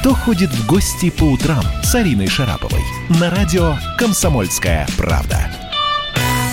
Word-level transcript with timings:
«Кто 0.00 0.14
ходит 0.14 0.50
в 0.50 0.66
гости 0.66 1.10
по 1.10 1.24
утрам» 1.24 1.62
с 1.82 1.94
Ариной 1.94 2.28
Шараповой 2.28 2.84
на 3.20 3.30
радио 3.30 3.76
«Комсомольская 3.98 4.86
правда». 4.96 5.67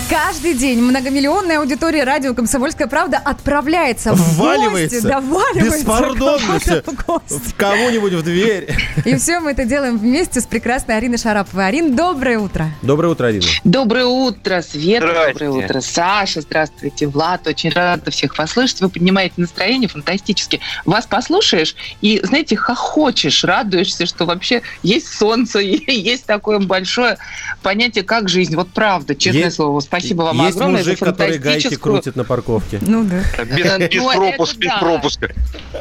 Каждый 0.08 0.54
день 0.54 0.80
многомиллионная 0.82 1.58
аудитория 1.58 2.04
радио 2.04 2.32
«Комсомольская 2.32 2.86
правда» 2.86 3.16
отправляется 3.18 4.12
в 4.14 4.36
Вваливается. 4.38 5.00
гости. 5.00 5.08
Да, 5.08 5.20
вваливается 5.20 6.82
кому-то 6.82 7.22
в 7.28 7.54
кого-нибудь 7.56 8.12
в 8.12 8.22
дверь. 8.22 8.72
И 9.04 9.16
все 9.16 9.40
мы 9.40 9.50
это 9.50 9.64
делаем 9.64 9.98
вместе 9.98 10.40
с 10.40 10.46
прекрасной 10.46 10.96
Ариной 10.96 11.18
Шараповой. 11.18 11.66
Арин, 11.66 11.96
доброе 11.96 12.38
утро. 12.38 12.70
Доброе 12.82 13.08
утро, 13.08 13.26
Арина. 13.26 13.46
Доброе 13.64 14.06
утро, 14.06 14.62
Света, 14.62 15.28
доброе 15.32 15.50
утро, 15.50 15.80
Саша, 15.80 16.40
здравствуйте, 16.40 17.08
Влад, 17.08 17.44
очень 17.48 17.70
рада 17.70 18.12
всех 18.12 18.38
вас 18.38 18.52
слышать, 18.52 18.80
вы 18.82 18.88
поднимаете 18.88 19.34
настроение 19.38 19.88
фантастически. 19.88 20.60
Вас 20.84 21.06
послушаешь 21.06 21.74
и, 22.00 22.20
знаете, 22.22 22.54
хохочешь, 22.54 23.42
радуешься, 23.42 24.06
что 24.06 24.24
вообще 24.24 24.62
есть 24.84 25.08
солнце, 25.12 25.58
есть 25.60 26.26
такое 26.26 26.60
большое 26.60 27.18
понятие, 27.62 28.04
как 28.04 28.28
жизнь, 28.28 28.54
вот 28.54 28.68
правда, 28.70 29.16
честное 29.16 29.44
Есть- 29.44 29.56
слово. 29.56 29.80
Спасибо 30.00 30.22
вам 30.22 30.38
Есть 30.44 30.56
огромное 30.56 30.78
мужик, 30.80 30.98
за 30.98 31.04
который 31.04 31.38
гайки 31.38 31.74
крутит 31.76 32.16
на 32.16 32.24
парковке. 32.24 32.78
Ну 32.82 33.04
да. 33.04 33.22
Без, 33.44 33.90
без 33.90 34.02
это 34.02 34.16
пропуска, 34.16 34.58
без 34.58 34.72
пропуска. 34.78 35.34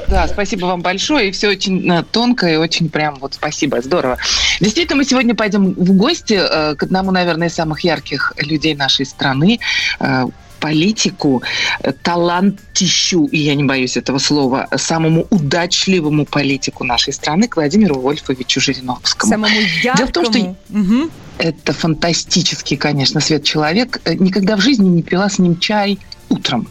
Да, 0.07 0.27
спасибо 0.27 0.65
вам 0.65 0.81
большое, 0.81 1.29
и 1.29 1.31
все 1.31 1.49
очень 1.49 1.89
э, 1.91 2.03
тонко, 2.11 2.47
и 2.47 2.55
очень 2.55 2.89
прям 2.89 3.15
вот 3.15 3.33
спасибо, 3.33 3.81
здорово. 3.81 4.17
Действительно, 4.59 4.97
мы 4.97 5.05
сегодня 5.05 5.35
пойдем 5.35 5.73
в 5.73 5.91
гости 5.93 6.39
э, 6.39 6.75
к 6.75 6.83
одному, 6.83 7.11
наверное, 7.11 7.47
из 7.47 7.53
самых 7.53 7.81
ярких 7.81 8.33
людей 8.37 8.75
нашей 8.75 9.05
страны, 9.05 9.59
э, 9.99 10.25
политику, 10.65 11.41
э, 11.83 11.91
талантищу, 12.03 13.25
и 13.25 13.37
я 13.37 13.55
не 13.55 13.63
боюсь 13.63 13.97
этого 13.97 14.19
слова, 14.19 14.67
самому 14.77 15.27
удачливому 15.29 16.25
политику 16.25 16.83
нашей 16.83 17.13
страны, 17.13 17.47
к 17.47 17.55
Владимиру 17.57 17.99
Вольфовичу 17.99 18.61
Жириновскому. 18.61 19.31
Самому 19.31 19.55
яркому. 19.83 19.97
Дело 19.97 20.07
в 20.07 20.11
том, 20.11 20.25
что- 20.25 20.55
Мгм. 20.69 21.09
Это 21.37 21.73
фантастический, 21.73 22.77
конечно, 22.77 23.19
свет 23.21 23.43
человек. 23.43 24.01
Э, 24.05 24.13
Никогда 24.15 24.55
в 24.55 24.61
жизни 24.61 24.87
не 24.89 25.01
пила 25.03 25.29
с 25.29 25.39
ним 25.39 25.59
чай 25.59 25.97
утром. 26.29 26.67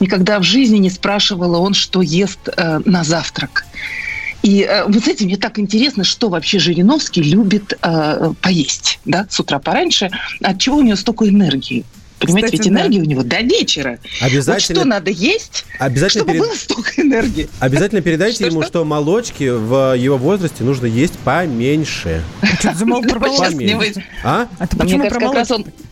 Никогда 0.00 0.38
в 0.38 0.42
жизни 0.42 0.78
не 0.78 0.90
спрашивала 0.90 1.58
он, 1.58 1.74
что 1.74 2.02
ест 2.02 2.48
э, 2.56 2.80
на 2.84 3.04
завтрак. 3.04 3.64
И 4.42 4.60
э, 4.68 4.84
вы 4.86 4.98
знаете, 4.98 5.24
мне 5.24 5.36
так 5.36 5.58
интересно, 5.58 6.04
что 6.04 6.28
вообще 6.28 6.58
Жириновский 6.58 7.22
любит 7.22 7.78
э, 7.82 8.32
поесть, 8.42 8.98
да, 9.04 9.26
с 9.30 9.40
утра 9.40 9.58
пораньше. 9.58 10.10
От 10.42 10.58
чего 10.58 10.76
у 10.78 10.82
него 10.82 10.96
столько 10.96 11.28
энергии? 11.28 11.84
Понимаете, 12.26 12.56
Кстати, 12.56 12.68
ведь 12.68 12.74
да. 12.74 12.80
энергии 12.80 13.00
у 13.00 13.04
него 13.04 13.22
до 13.22 13.40
вечера. 13.40 13.98
Вот 14.20 14.26
Обязательно, 14.30 14.80
что 14.80 14.84
надо 14.88 15.10
есть, 15.10 15.64
обязательно, 15.78 16.22
чтобы 16.24 16.32
перед- 16.32 16.44
было 16.46 16.54
столько 16.54 17.00
энергии? 17.02 17.48
обязательно 17.60 18.00
передайте 18.02 18.36
Что, 18.36 18.46
ему, 18.46 18.62
что? 18.62 18.68
что 18.70 18.84
молочки 18.84 19.48
в 19.50 19.96
его 19.96 20.16
возрасте 20.16 20.64
нужно 20.64 20.86
есть 20.86 21.18
поменьше. 21.18 22.22
Что 22.60 22.70
ты 22.70 22.74
замолк 22.76 23.06
про 23.08 23.20
А? 24.24 24.48
А 24.58 24.66
ты 24.66 24.76
Но 24.76 24.84
мне 24.84 24.98
почему 24.98 25.32
про. 25.32 25.44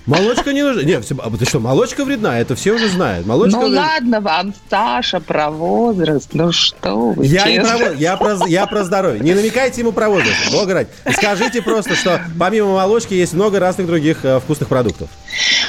Молочка 0.07 0.53
не 0.53 0.63
нужно. 0.63 0.81
Не, 0.81 1.01
все, 1.01 1.15
а 1.23 1.31
ты 1.31 1.45
что, 1.45 1.61
молочка 1.61 2.05
вредна, 2.05 2.41
это 2.41 2.57
все 2.57 2.73
уже 2.73 2.89
знают. 2.89 3.25
Молочка 3.25 3.59
Ну 3.61 3.69
вред- 3.69 3.77
ладно 3.79 4.21
вам, 4.21 4.55
Саша, 4.69 5.21
про 5.21 5.51
возраст. 5.51 6.31
Ну 6.33 6.51
что 6.51 7.11
вы, 7.13 7.25
Я 7.27 7.49
не 7.51 7.61
про, 7.61 7.93
я, 7.93 8.17
про, 8.17 8.47
я 8.49 8.67
про 8.67 8.83
здоровье. 8.85 9.21
Не 9.23 9.35
намекайте 9.35 9.81
ему 9.81 9.93
про 9.93 10.09
возраст. 10.09 10.51
Бога 10.51 10.75
ради. 10.75 10.89
Скажите 11.17 11.63
просто, 11.63 11.95
что 11.95 12.21
помимо 12.39 12.75
молочки 12.75 13.15
есть 13.15 13.33
много 13.35 13.61
разных 13.61 13.87
других 13.87 14.25
э, 14.25 14.41
вкусных 14.41 14.69
продуктов. 14.69 15.09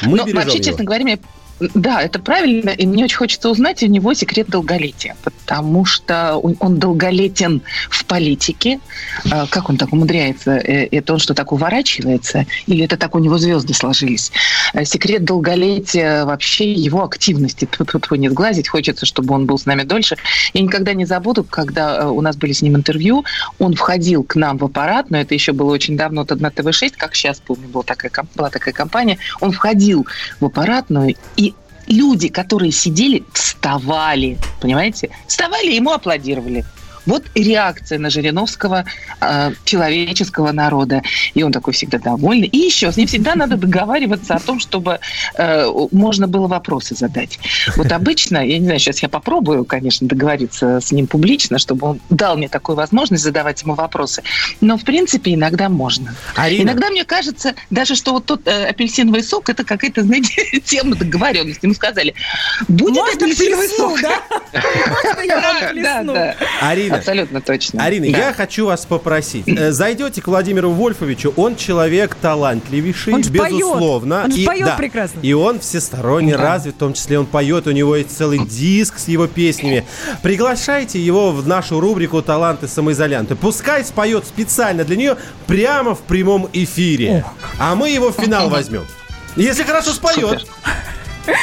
Мы 0.02 0.17
Ну, 0.17 0.25
бережем 0.25 0.50
вообще, 0.54 0.59
его. 0.59 0.72
честно 0.72 0.86
говоря, 0.86 1.04
мне 1.04 1.20
да, 1.59 2.02
это 2.02 2.20
правильно, 2.20 2.72
и 2.72 2.86
мне 2.86 3.06
очень 3.06 3.18
хочется 3.18 3.50
узнать 3.50 3.84
у 3.84 3.88
него 3.88 4.14
секрет 4.14 4.48
долголетия, 4.50 5.16
потому 5.45 5.86
что 5.86 6.38
он 6.38 6.80
долголетен 6.80 7.61
в 7.89 8.05
политике. 8.05 8.80
А, 9.30 9.45
Как 9.47 9.69
он 9.69 9.77
так 9.77 9.91
умудряется? 9.94 10.52
Э, 10.52 10.88
Это 10.91 11.13
он 11.13 11.19
что, 11.19 11.33
так 11.33 11.52
уворачивается? 11.52 12.45
Или 12.66 12.86
это 12.86 12.97
так 12.97 13.16
у 13.16 13.19
него 13.19 13.38
звезды 13.38 13.73
сложились? 13.73 14.31
Э, 14.73 14.86
Секрет 14.86 15.25
долголетия 15.25 16.26
вообще 16.26 16.71
его 16.71 17.03
активности. 17.03 17.65
Тьфу-тьфу-тьфу, 17.65 18.15
не 18.15 18.30
сглазить, 18.30 18.70
хочется, 18.70 19.05
чтобы 19.05 19.33
он 19.33 19.45
был 19.45 19.58
с 19.58 19.65
нами 19.65 19.83
дольше. 19.83 20.15
Я 20.53 20.61
никогда 20.61 20.93
не 20.93 21.05
забуду, 21.05 21.43
когда 21.43 21.98
э, 21.98 22.05
у 22.08 22.21
нас 22.21 22.37
были 22.37 22.53
с 22.53 22.61
ним 22.61 22.76
интервью, 22.76 23.26
он 23.59 23.73
входил 23.73 24.23
к 24.23 24.36
нам 24.36 24.58
в 24.58 24.65
аппарат, 24.65 25.09
но 25.09 25.17
это 25.20 25.33
еще 25.33 25.52
было 25.52 25.71
очень 25.71 25.98
давно, 25.98 26.26
на 26.30 26.49
ТВ-6, 26.49 26.93
как 26.98 27.15
сейчас 27.15 27.42
помню, 27.45 27.67
была 27.67 27.83
такая, 27.83 28.11
была 28.36 28.49
такая 28.49 28.73
компания, 28.73 29.17
он 29.42 29.52
входил 29.52 30.08
в 30.39 30.45
аппаратную, 30.45 31.15
и 31.36 31.53
люди, 31.88 32.30
которые 32.30 32.71
сидели, 32.71 33.23
вставали, 33.33 34.38
понимаете? 34.61 35.10
Вставали, 35.27 35.71
ему 35.71 35.92
аплодировали. 35.92 36.66
Вот 37.05 37.23
реакция 37.36 37.99
на 37.99 38.09
Жириновского 38.09 38.86
э, 39.21 39.52
человеческого 39.65 40.52
народа. 40.52 41.02
И 41.33 41.43
он 41.43 41.52
такой 41.52 41.73
всегда 41.73 41.97
довольный. 41.99 42.47
И 42.47 42.58
еще, 42.58 42.91
с 42.91 42.97
ним 42.97 43.08
всегда 43.08 43.36
надо 43.36 43.58
договариваться 43.58 44.36
о 44.36 44.39
том, 44.39 44.59
чтобы 44.59 44.99
э, 45.36 45.65
можно 45.91 46.27
было 46.27 46.47
вопросы 46.47 46.95
задать. 46.95 47.39
Вот 47.75 47.91
обычно, 47.91 48.45
я 48.45 48.58
не 48.59 48.65
знаю, 48.65 48.80
сейчас 48.80 49.02
я 49.03 49.09
попробую, 49.09 49.65
конечно, 49.65 50.08
договориться 50.08 50.80
с 50.80 50.91
ним 50.91 51.08
публично, 51.08 51.59
чтобы 51.59 51.87
он 51.87 51.99
дал 52.09 52.37
мне 52.37 52.47
такую 52.49 52.75
возможность 52.75 53.23
задавать 53.23 53.61
ему 53.64 53.75
вопросы. 53.75 54.23
Но, 54.61 54.77
в 54.77 54.83
принципе, 54.83 55.33
иногда 55.33 55.70
можно. 55.70 56.15
Арина, 56.35 56.64
Иногда 56.64 56.89
мне 56.89 57.03
кажется, 57.05 57.55
даже 57.70 57.95
что 57.95 58.14
вот 58.14 58.25
тот 58.25 58.47
э, 58.47 58.67
апельсиновый 58.67 59.23
сок, 59.23 59.49
это 59.49 59.64
какая-то, 59.64 60.03
знаете, 60.03 60.59
тема 60.65 60.95
договоренности. 60.95 61.65
Ему 61.65 61.73
сказали, 61.75 62.14
будет 62.67 62.95
Можно 62.95 63.14
апельсиновый 63.25 63.67
плесну, 63.67 63.89
сок. 63.97 64.02
да? 64.02 64.21
Можно 65.03 65.21
я 65.21 65.41
вам 65.41 65.55
Да, 65.61 65.70
плесну? 65.70 66.14
да. 66.14 66.35
Арина, 66.61 66.92
Абсолютно 66.98 67.42
точно. 67.42 67.83
Арина, 67.83 68.11
Да. 68.11 68.17
я 68.17 68.33
хочу 68.33 68.65
вас 68.65 68.86
попросить. 68.86 69.48
Э, 69.48 69.71
Зайдете 69.71 70.21
к 70.21 70.27
Владимиру 70.27 70.71
Вольфовичу, 70.71 71.33
он 71.36 71.55
человек 71.55 72.15
талантливейший, 72.15 73.14
Он 73.14 73.23
ж 73.23 73.27
поет. 73.27 73.54
безусловно. 73.54 74.23
Он 74.26 74.31
и, 74.31 74.45
поет 74.45 74.65
да, 74.65 74.76
прекрасно. 74.76 75.20
И 75.21 75.33
он 75.33 75.59
всесторонне 75.59 76.37
Да. 76.37 76.43
развит, 76.43 76.76
в 76.76 76.77
том 76.77 76.93
числе 76.93 77.20
он 77.20 77.26
поет, 77.26 77.67
у 77.67 77.71
него 77.71 77.95
есть 77.95 78.15
целый 78.15 78.39
диск 78.39 78.98
с 78.99 79.08
его 79.08 79.27
песнями. 79.27 79.86
Приглашайте 80.21 80.99
его 80.99 81.32
в 81.32 81.48
нашу 81.48 81.80
рубрику 81.80 82.21
«Таланты 82.21 82.67
самоизолянты». 82.67 83.36
Пускай 83.36 83.83
споет 83.83 84.26
специально 84.27 84.83
для 84.83 84.95
нее 84.95 85.17
прямо 85.48 85.95
в 85.95 85.99
прямом 86.02 86.49
эфире. 86.53 87.26
А 87.59 87.76
мы 87.76 87.89
его 87.89 88.11
в 88.11 88.15
финал 88.15 88.49
возьмем. 88.49 88.86
Если 89.36 89.64
хорошо 89.64 89.92
споет. 89.93 90.45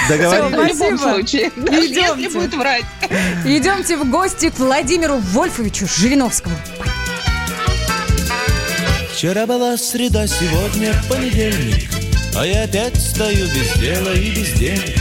Договорились? 0.08 0.76
В 0.76 0.82
любом 0.82 0.98
случае. 0.98 1.50
Даже 1.56 1.86
Идемте. 1.86 2.22
если 2.22 2.38
будет 2.38 2.54
врать. 2.54 2.84
Идемте 3.44 3.96
в 3.96 4.08
гости 4.10 4.50
к 4.50 4.58
Владимиру 4.58 5.16
Вольфовичу 5.16 5.86
Жириновскому. 5.86 6.56
Вчера 9.12 9.46
была 9.46 9.76
среда, 9.76 10.26
сегодня 10.26 10.94
понедельник 11.06 11.90
А 12.34 12.46
я 12.46 12.62
опять 12.62 12.96
стою 12.96 13.46
без 13.48 13.70
дела 13.78 14.14
и 14.14 14.30
без 14.30 14.52
денег 14.52 14.96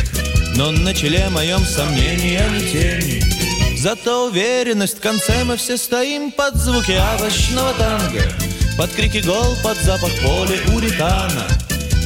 Но 0.57 0.72
на 0.72 0.94
челе 0.94 1.29
моем 1.29 1.59
сомнения 1.59 2.44
не 2.51 2.69
тени 2.69 3.78
Зато 3.78 4.25
уверенность 4.25 4.97
в 4.97 5.01
конце 5.01 5.45
мы 5.45 5.56
все 5.56 5.78
стоим 5.78 6.31
Под 6.31 6.56
звуки 6.56 7.00
овощного 7.16 7.73
танго 7.75 8.23
Под 8.78 8.91
крики 8.91 9.23
гол, 9.25 9.56
под 9.63 9.78
запах 9.78 10.12
поля 10.22 10.57
уритана 10.75 11.47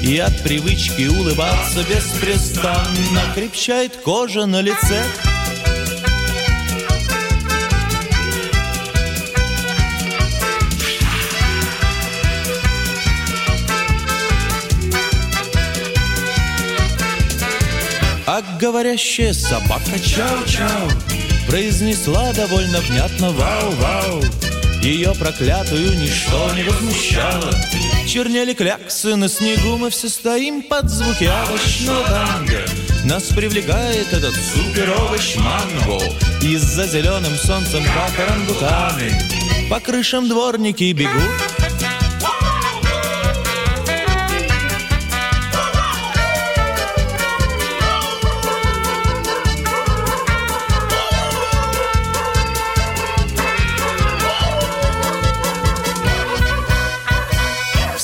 И 0.03 0.17
от 0.17 0.37
привычки 0.43 1.07
улыбаться 1.07 1.81
беспрестанно 1.83 3.21
Крепчает 3.33 3.95
кожа 3.95 4.45
на 4.45 4.59
лице. 4.59 5.01
А 18.27 18.41
говорящая 18.59 19.31
собака 19.31 19.95
чау-чау 19.95 20.91
Произнесла 21.47 22.33
довольно 22.33 22.81
внятно 22.81 23.31
вау-вау 23.31 24.21
Ее 24.83 25.13
проклятую 25.17 25.97
ничто 25.97 26.53
не 26.55 26.63
возмущало. 26.63 27.53
Чернели 28.05 28.53
кляксы 28.53 29.15
на 29.15 29.29
снегу 29.29 29.77
Мы 29.77 29.89
все 29.89 30.09
стоим 30.09 30.61
под 30.61 30.89
звуки 30.89 31.23
овощного 31.23 32.03
танго. 32.03 32.65
Нас 33.05 33.23
привлекает 33.29 34.11
этот 34.11 34.35
супер-овощ 34.35 35.37
манго. 35.37 36.03
Из-за 36.41 36.85
зеленым 36.85 37.33
солнцем, 37.37 37.81
как 37.85 38.27
орангутаны 38.27 39.69
По 39.69 39.79
крышам 39.79 40.27
дворники 40.27 40.91
бегут 40.91 41.62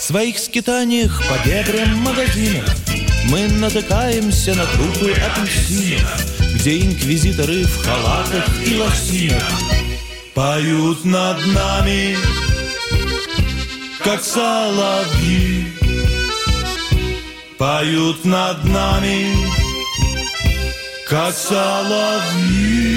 своих 0.10 0.40
скитаниях 0.40 1.22
по 1.30 1.48
дебрям 1.48 1.98
магазинов. 1.98 2.66
Мы 3.26 3.48
натыкаемся 3.48 4.56
на 4.56 4.66
трупы 4.66 5.12
апельсинов 5.12 6.26
Где 6.56 6.80
инквизиторы 6.80 7.64
в 7.64 7.86
халатах 7.86 8.48
и 8.66 8.76
лосинах 8.76 9.44
Поют 10.34 11.06
над 11.06 11.46
нами, 11.48 12.18
как 14.04 14.24
соловьи. 14.24 15.68
Поют 17.60 18.26
над 18.26 18.64
нами, 18.64 19.28
как 21.06 21.36
соловьи 21.36 22.90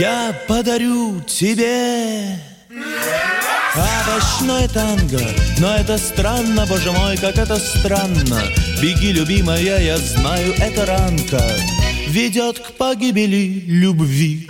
Я 0.00 0.34
подарю 0.48 1.20
тебе 1.26 2.38
Овощное 3.76 4.66
танго, 4.68 5.20
но 5.58 5.76
это 5.76 5.98
странно, 5.98 6.64
боже 6.66 6.90
мой, 6.90 7.18
как 7.18 7.36
это 7.36 7.56
странно. 7.56 8.40
Беги, 8.80 9.12
любимая, 9.12 9.78
я 9.78 9.98
знаю, 9.98 10.54
это 10.56 10.86
ранка. 10.86 11.42
Ведет 12.08 12.60
к 12.60 12.72
погибели 12.78 13.62
любви 13.66 14.49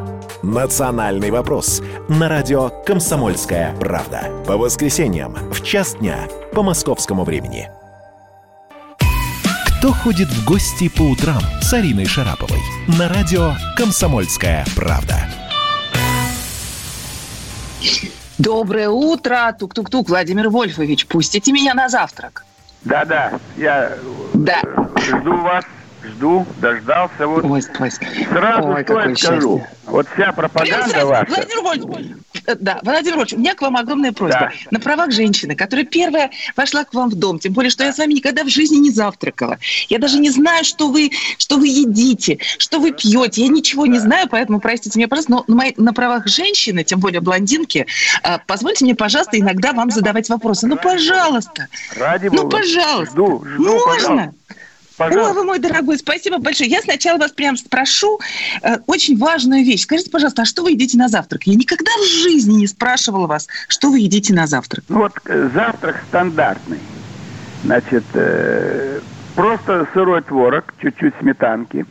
«Национальный 0.43 1.29
вопрос» 1.29 1.83
на 2.09 2.27
радио 2.27 2.69
«Комсомольская 2.85 3.75
правда». 3.75 4.23
По 4.47 4.57
воскресеньям 4.57 5.33
в 5.51 5.63
час 5.63 5.95
дня 5.95 6.17
по 6.53 6.63
московскому 6.63 7.23
времени. 7.23 7.69
Кто 9.67 9.93
ходит 9.93 10.29
в 10.29 10.45
гости 10.45 10.89
по 10.89 11.03
утрам 11.03 11.41
с 11.61 11.71
Ариной 11.73 12.05
Шараповой? 12.05 12.59
На 12.87 13.07
радио 13.07 13.53
«Комсомольская 13.77 14.65
правда». 14.75 15.27
Доброе 18.39 18.89
утро, 18.89 19.55
тук-тук-тук, 19.57 20.09
Владимир 20.09 20.49
Вольфович, 20.49 21.05
пустите 21.05 21.51
меня 21.51 21.75
на 21.75 21.87
завтрак. 21.89 22.45
Да-да, 22.83 23.33
я 23.57 23.95
Да. 24.33 24.59
э, 24.63 24.99
жду 24.99 25.37
вас, 25.37 25.63
жду, 26.21 26.45
дождался. 26.61 27.25
Вот 27.27 27.43
Ой, 27.43 27.51
ой. 27.79 27.91
сразу 27.91 28.67
Ой, 28.69 28.83
что 28.83 28.99
я 28.99 29.15
скажу. 29.15 29.57
счастье. 29.57 29.77
Вот 29.87 30.07
вся 30.13 30.31
пропаганда 30.31 31.05
ваша. 31.05 31.25
Владимир 31.27 31.61
Вольфович, 31.63 32.07
да, 32.59 32.79
Владимир 32.83 33.17
Вольфович, 33.17 33.33
у 33.33 33.39
меня 33.39 33.55
к 33.55 33.61
вам 33.61 33.75
огромная 33.75 34.11
просьба. 34.13 34.39
Да. 34.39 34.51
На 34.69 34.79
правах 34.79 35.11
женщины, 35.11 35.55
которая 35.55 35.85
первая 35.85 36.29
вошла 36.55 36.83
к 36.85 36.93
вам 36.93 37.09
в 37.09 37.15
дом, 37.15 37.39
тем 37.39 37.53
более, 37.53 37.71
что 37.71 37.83
я 37.83 37.91
с 37.91 37.97
вами 37.97 38.13
никогда 38.13 38.43
в 38.43 38.49
жизни 38.49 38.77
не 38.77 38.91
завтракала. 38.91 39.57
Я 39.89 39.97
даже 39.99 40.19
не 40.19 40.29
знаю, 40.29 40.63
что 40.63 40.89
вы, 40.89 41.11
что 41.37 41.57
вы 41.57 41.67
едите, 41.67 42.37
что 42.59 42.79
вы 42.79 42.91
пьете. 42.91 43.41
Я 43.41 43.47
ничего 43.49 43.85
не 43.87 43.99
знаю, 43.99 44.27
поэтому 44.29 44.59
простите 44.61 44.97
меня, 44.99 45.07
пожалуйста, 45.07 45.31
но 45.31 45.43
на, 45.47 45.55
мои- 45.55 45.73
на 45.77 45.93
правах 45.93 46.27
женщины, 46.27 46.83
тем 46.83 46.99
более 46.99 47.19
блондинки, 47.19 47.85
э, 48.23 48.37
позвольте 48.47 48.85
мне, 48.85 48.95
пожалуйста, 48.95 49.37
иногда 49.39 49.73
вам 49.73 49.89
задавать 49.91 50.29
вопросы. 50.29 50.67
Ну, 50.67 50.77
пожалуйста. 50.77 51.67
Ради 51.97 52.27
Ну, 52.27 52.43
бога. 52.43 52.57
пожалуйста. 52.59 53.11
Жду, 53.13 53.43
жду, 53.45 53.63
Можно? 53.63 53.85
пожалуйста. 53.93 54.33
Пожалуйста. 54.97 55.33
вы 55.33 55.43
мой 55.43 55.59
дорогой, 55.59 55.97
спасибо 55.97 56.37
большое. 56.37 56.69
Я 56.69 56.81
сначала 56.81 57.17
вас 57.17 57.31
прям 57.31 57.57
спрошу 57.57 58.19
э, 58.61 58.77
очень 58.87 59.17
важную 59.17 59.63
вещь. 59.63 59.83
Скажите, 59.83 60.11
пожалуйста, 60.11 60.43
а 60.43 60.45
что 60.45 60.63
вы 60.63 60.71
едите 60.71 60.97
на 60.97 61.07
завтрак? 61.07 61.43
Я 61.43 61.55
никогда 61.55 61.91
в 61.97 62.05
жизни 62.05 62.53
не 62.53 62.67
спрашивала 62.67 63.27
вас, 63.27 63.47
что 63.67 63.89
вы 63.89 63.99
едите 63.99 64.33
на 64.33 64.47
завтрак. 64.47 64.83
Ну 64.89 64.99
вот 64.99 65.13
э, 65.25 65.49
завтрак 65.53 66.03
стандартный. 66.09 66.79
Значит, 67.63 68.03
э, 68.13 68.99
просто 69.35 69.87
сырой 69.93 70.21
творог, 70.21 70.73
чуть-чуть 70.81 71.13
сметанки. 71.19 71.85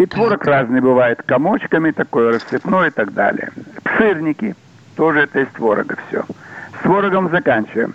И 0.00 0.06
творог 0.06 0.44
разный 0.44 0.80
бывает, 0.80 1.22
комочками 1.24 1.92
такой, 1.92 2.32
рассыпной 2.32 2.88
и 2.88 2.90
так 2.90 3.14
далее. 3.14 3.52
Сырники, 3.96 4.56
тоже 4.96 5.20
это 5.20 5.40
из 5.40 5.48
творога 5.48 5.96
все. 6.08 6.24
С 6.78 6.82
творогом 6.82 7.30
заканчиваем. 7.30 7.94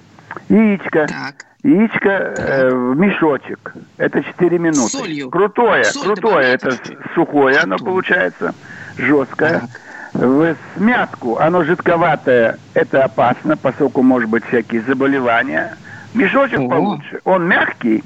Яичко. 0.50 1.08
Так. 1.08 1.46
Яичко 1.64 2.10
э, 2.10 2.70
в 2.70 2.98
мешочек. 2.98 3.74
Это 3.98 4.24
4 4.24 4.60
минуты. 4.60 4.98
солью. 4.98 5.30
Крутое, 5.30 5.86
Соль 5.86 6.04
крутое. 6.04 6.54
Это 6.54 6.78
сухое 7.16 7.58
оно 7.60 7.78
получается, 7.78 8.54
жесткое. 8.98 9.62
Так. 9.62 9.70
В 10.14 10.56
смятку, 10.78 11.40
оно 11.40 11.64
жидковатое, 11.64 12.60
это 12.76 13.04
опасно, 13.04 13.58
поскольку 13.58 14.04
может 14.04 14.30
быть 14.30 14.46
всякие 14.46 14.82
заболевания. 14.82 15.76
Мешочек 16.14 16.60
О. 16.60 16.70
получше. 16.70 17.20
Он 17.24 17.48
мягкий 17.48 18.04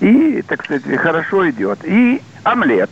и, 0.00 0.42
так 0.42 0.64
сказать, 0.64 0.82
хорошо 0.98 1.48
идет. 1.48 1.78
И 1.84 2.20
омлет. 2.42 2.90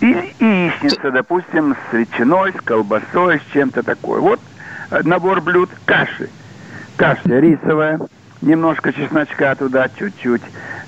И 0.00 0.06
яичница, 0.38 1.10
допустим, 1.10 1.76
с 1.90 1.92
ветчиной, 1.92 2.52
с 2.52 2.60
колбасой, 2.62 3.40
с 3.40 3.52
чем-то 3.52 3.82
такое. 3.82 4.20
Вот 4.20 4.40
э, 4.90 5.02
набор 5.04 5.40
блюд 5.40 5.70
каши. 5.84 6.30
Каша 6.96 7.38
рисовая, 7.40 8.00
немножко 8.40 8.92
чесночка 8.92 9.54
туда, 9.54 9.88
чуть-чуть. 9.98 10.42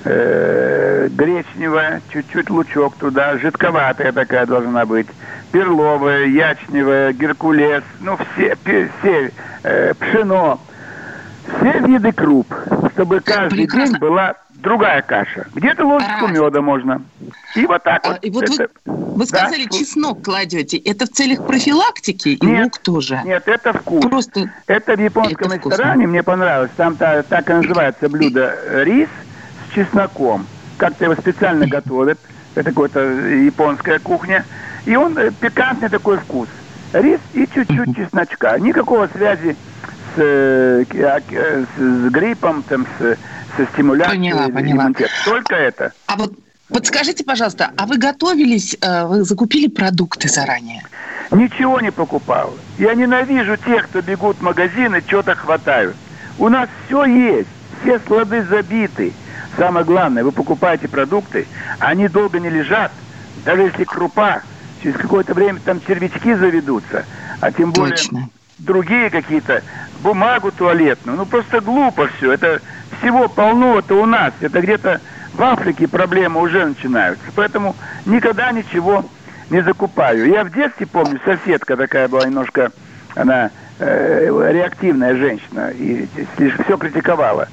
э, 0.05 1.09
гречневая, 1.11 2.03
чуть-чуть 2.13 2.51
лучок 2.51 2.95
туда, 2.97 3.39
жидковатая 3.39 4.13
такая 4.13 4.47
должна 4.47 4.85
быть. 4.85 5.07
Перловая, 5.51 6.27
ячневая, 6.27 7.13
геркулес, 7.13 7.83
ну 8.01 8.17
все, 8.35 8.57
все 8.65 9.31
э, 9.63 9.95
пшено. 9.95 10.61
Все 11.47 11.79
виды 11.81 12.11
круп, 12.13 12.47
чтобы 12.93 13.21
каждый 13.21 13.67
Прекрасно. 13.67 13.93
день 13.93 13.99
была 13.99 14.35
другая 14.65 15.03
каша. 15.03 15.47
Где-то 15.55 15.87
ложечку 15.87 16.23
Разница. 16.27 16.43
меда 16.45 16.61
можно. 16.63 17.03
И 17.55 17.67
вот 17.67 17.83
так 17.85 18.01
А, 18.05 18.09
вот. 18.13 18.25
и 18.25 18.31
вот 18.31 18.49
вы, 18.49 18.55
это- 18.57 18.69
вы 18.85 19.19
Да, 19.21 19.27
сказали, 19.27 19.67
слушай. 19.69 19.79
чеснок 19.85 20.23
кладете. 20.25 20.77
Это 20.79 21.07
в 21.07 21.11
целях 21.11 21.47
профилактики 21.47 22.31
и 22.31 22.45
Нет. 22.47 22.65
лук 22.65 22.79
тоже? 22.79 23.21
Нет, 23.25 23.45
это 23.47 23.73
вкус. 23.75 24.05
Просто 24.07 24.51
Это 24.67 24.97
в 24.97 25.01
японском 25.01 25.47
Это 25.53 25.61
вкусно. 25.61 25.77
ресторане 25.77 26.07
мне 26.09 26.23
понравилось. 26.23 26.71
Там 26.77 26.97
та- 26.97 27.23
так 27.23 27.49
и 27.51 27.53
называется 27.53 28.09
блюдо 28.09 28.57
рис 28.83 29.09
с 29.71 29.75
чесноком. 29.75 30.47
Как-то 30.79 31.05
его 31.05 31.15
специально 31.15 31.67
готовят. 31.67 32.19
Это 32.57 32.71
какая-то 32.73 33.01
японская 33.01 33.99
кухня. 34.01 34.45
И 34.87 34.97
он 34.97 35.17
э, 35.19 35.31
пикантный 35.41 35.89
такой 35.89 36.17
вкус. 36.19 36.49
Рис 36.93 37.21
и 37.35 37.47
чуть-чуть 37.47 37.97
чесночка. 37.97 38.59
Никакого 38.59 39.09
связи 39.09 39.57
с, 40.15 40.19
а, 40.19 40.85
э, 40.93 41.65
с, 41.65 41.81
с 41.81 42.11
гриппом, 42.11 42.63
там, 42.63 42.87
с, 42.99 43.17
со 43.57 43.67
стимуляцией. 43.67 44.19
Поняла, 44.19 44.49
поняла. 44.49 44.83
иммунитета. 44.85 45.11
Только 45.25 45.55
это. 45.55 45.93
А 46.07 46.17
вот 46.17 46.33
подскажите, 46.69 47.25
пожалуйста, 47.25 47.71
а 47.77 47.87
вы 47.87 47.99
готовились, 47.99 48.77
э, 48.81 49.07
вы 49.07 49.25
закупили 49.25 49.69
продукты 49.69 50.29
заранее? 50.29 50.83
Ничего 51.31 51.81
не 51.81 51.91
покупал. 51.91 52.55
Я 52.79 52.95
ненавижу 52.95 53.57
тех, 53.57 53.89
кто 53.89 54.03
бегут 54.03 54.39
в 54.39 54.43
магазины, 54.43 55.03
что-то 55.07 55.35
хватают. 55.35 55.97
У 56.39 56.49
нас 56.49 56.69
все 56.87 57.05
есть, 57.05 57.49
все 57.83 57.99
склады 57.99 58.45
забиты. 58.45 59.13
Самое 59.57 59.85
главное, 59.85 60.25
вы 60.25 60.33
покупаете 60.33 60.89
продукты, 60.89 61.47
они 61.79 62.09
долго 62.09 62.41
не 62.41 62.51
лежат. 62.51 62.91
Даже 63.45 63.63
если 63.63 63.85
крупа, 63.85 64.43
через 64.83 64.97
какое-то 64.97 65.35
время 65.35 65.61
там 65.65 65.81
червячки 65.81 66.35
заведутся, 66.35 67.05
а 67.41 67.53
тем 67.53 67.73
более 67.73 67.97
Точно. 67.97 68.29
другие 68.59 69.11
какие-то, 69.11 69.63
бумагу 70.03 70.51
туалетную. 70.51 71.17
Ну 71.17 71.27
просто 71.27 71.61
глупо 71.61 72.09
все. 72.17 72.33
Это 72.33 72.61
всего 72.95 73.29
полно, 73.29 73.79
это 73.79 73.95
у 73.95 74.07
нас. 74.07 74.33
Это 74.41 74.61
где-то 74.61 75.01
в 75.35 75.43
Африке 75.43 75.89
проблемы 75.89 76.41
уже 76.41 76.65
начинаются. 76.65 77.25
Поэтому 77.35 77.75
никогда 78.07 78.53
ничего 78.53 79.05
не 79.51 79.63
закупаю. 79.63 80.27
Я 80.27 80.45
в 80.45 80.53
детстве 80.53 80.87
помню, 80.87 81.21
соседка 81.25 81.77
такая 81.77 82.09
была 82.09 82.25
немножко, 82.25 82.71
она 83.15 83.51
э, 83.79 84.51
реактивная 84.53 85.17
женщина 85.17 85.71
и 85.71 86.09
все 86.37 86.77
критиковала. 86.77 87.49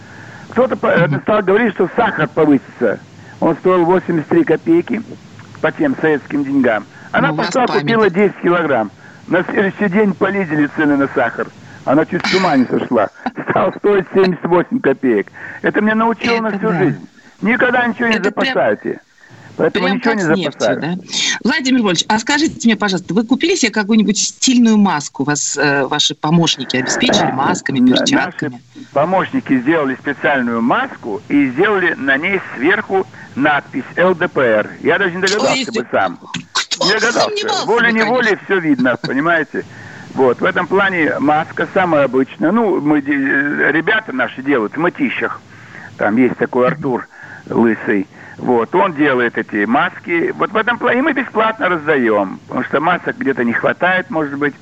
Кто-то 0.50 0.77
э, 0.88 1.19
стал 1.21 1.41
говорить, 1.41 1.74
что 1.74 1.89
сахар 1.95 2.27
повысится. 2.27 3.00
Он 3.39 3.55
стоил 3.57 3.86
83 3.86 4.43
копейки 4.43 5.01
по 5.62 5.71
тем 5.71 5.95
советским 6.00 6.43
деньгам. 6.43 6.86
Она 7.12 7.29
Ну, 7.29 7.38
пошла, 7.38 7.67
купила 7.67 8.10
10 8.10 8.36
килограмм. 8.41 8.91
На 9.27 9.43
следующий 9.43 9.89
день 9.89 10.13
понизили 10.13 10.67
цены 10.75 10.98
на 10.98 11.07
сахар. 11.07 11.48
Она 11.85 12.05
чуть 12.05 12.25
с 12.25 12.33
ума 12.33 12.55
не 12.57 12.65
сошла. 12.65 13.09
Стал 13.50 13.73
стоить 13.77 14.05
78 14.13 14.79
копеек. 14.79 15.31
Это 15.61 15.81
меня 15.81 15.95
научило 15.95 16.35
Это 16.35 16.43
на 16.43 16.50
всю 16.57 16.67
да. 16.67 16.79
жизнь. 16.79 17.07
Никогда 17.41 17.88
ничего 17.88 18.07
не 18.07 18.15
Это 18.15 18.31
прям- 18.31 18.45
запасайте. 18.45 19.00
Поэтому 19.57 19.85
Прям 19.85 19.97
ничего 19.97 20.13
не 20.13 20.23
нефтью, 20.23 20.51
запасаю. 20.51 20.79
да? 20.79 20.95
Владимир 21.43 21.81
Вольфович, 21.81 22.05
а 22.07 22.19
скажите 22.19 22.55
мне, 22.63 22.75
пожалуйста, 22.77 23.13
вы 23.13 23.23
купили 23.25 23.55
себе 23.55 23.71
какую-нибудь 23.71 24.17
стильную 24.17 24.77
маску? 24.77 25.23
Вас 25.23 25.57
э, 25.57 25.85
ваши 25.85 26.15
помощники 26.15 26.77
обеспечили 26.77 27.31
масками, 27.31 27.85
перчатками? 27.85 28.61
Наши 28.75 28.88
помощники 28.93 29.59
сделали 29.59 29.95
специальную 29.95 30.61
маску 30.61 31.21
и 31.27 31.50
сделали 31.50 31.93
на 31.95 32.17
ней 32.17 32.39
сверху 32.55 33.05
надпись 33.35 33.83
ЛДПР. 33.97 34.69
Я 34.81 34.97
даже 34.97 35.15
не 35.15 35.21
догадался 35.21 35.71
Ой, 35.71 35.81
бы 35.83 35.88
сам. 35.91 36.19
Он 36.79 36.88
догадался. 36.89 37.19
сомневался 37.19 37.65
бы, 37.65 37.73
Волей-неволей 37.73 38.38
все 38.45 38.59
видно, 38.59 38.95
понимаете? 39.01 39.65
Вот, 40.13 40.41
в 40.41 40.46
этом 40.46 40.68
плане 40.68 41.20
маска 41.20 41.68
самая 41.74 42.06
обычная. 42.06 42.51
Ну, 42.51 42.82
мы, 42.82 43.00
ребята 43.00 44.12
наши 44.12 44.41
делают 44.41 44.74
в 44.74 44.77
мытищах. 44.77 45.41
Там 45.98 46.18
есть 46.18 46.38
такой 46.38 46.68
Артур 46.68 47.08
Лысый. 47.50 48.08
Вот, 48.38 48.74
он 48.75 48.94
делает 48.94 49.38
эти 49.38 49.65
маски. 49.65 50.32
Вот 50.36 50.51
в 50.51 50.58
этом 50.58 50.80
плане 50.80 51.01
мы 51.01 51.13
бесплатно 51.13 51.70
раздаем. 51.70 52.39
Потому 52.48 52.63
что 52.65 52.82
масок 52.82 53.18
где-то 53.18 53.44
не 53.44 53.53
хватает, 53.53 54.10
может 54.10 54.38
быть. 54.38 54.56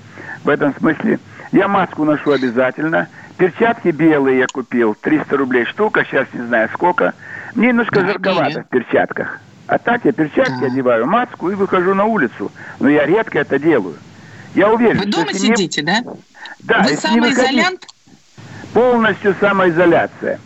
В 0.43 0.49
этом 0.49 0.75
смысле 0.75 1.19
я 1.51 1.67
маску 1.67 2.03
ношу 2.03 2.31
обязательно. 2.31 3.07
Перчатки 3.37 3.89
белые 3.89 4.39
я 4.39 4.47
купил. 4.51 4.95
300 4.99 5.37
рублей 5.37 5.65
штука, 5.65 6.03
сейчас 6.03 6.27
не 6.33 6.41
знаю 6.41 6.69
сколько. 6.73 7.13
Мне 7.55 7.69
немножко 7.69 8.05
жарковато 8.05 8.63
в 8.63 8.67
перчатках. 8.67 9.39
А 9.67 9.77
так 9.77 10.03
я 10.03 10.11
перчатки 10.11 10.65
одеваю, 10.65 11.05
маску 11.07 11.49
и 11.49 11.55
выхожу 11.55 11.93
на 11.93 12.05
улицу. 12.05 12.51
Но 12.79 12.89
я 12.89 13.05
редко 13.05 13.39
это 13.39 13.57
делаю. 13.57 13.95
Я 14.55 14.71
уверен, 14.71 14.97
Вы 14.97 15.03
что 15.03 15.11
дома 15.21 15.33
не- 15.33 15.39
сидите, 15.39 15.81
да? 15.81 16.01
Да, 16.59 16.79
Вы 16.79 16.91
не 16.91 16.95
выходить- 16.95 17.01
самоизолянт? 17.01 17.87
полностью 18.73 19.35
самоизоляция. 19.39 20.39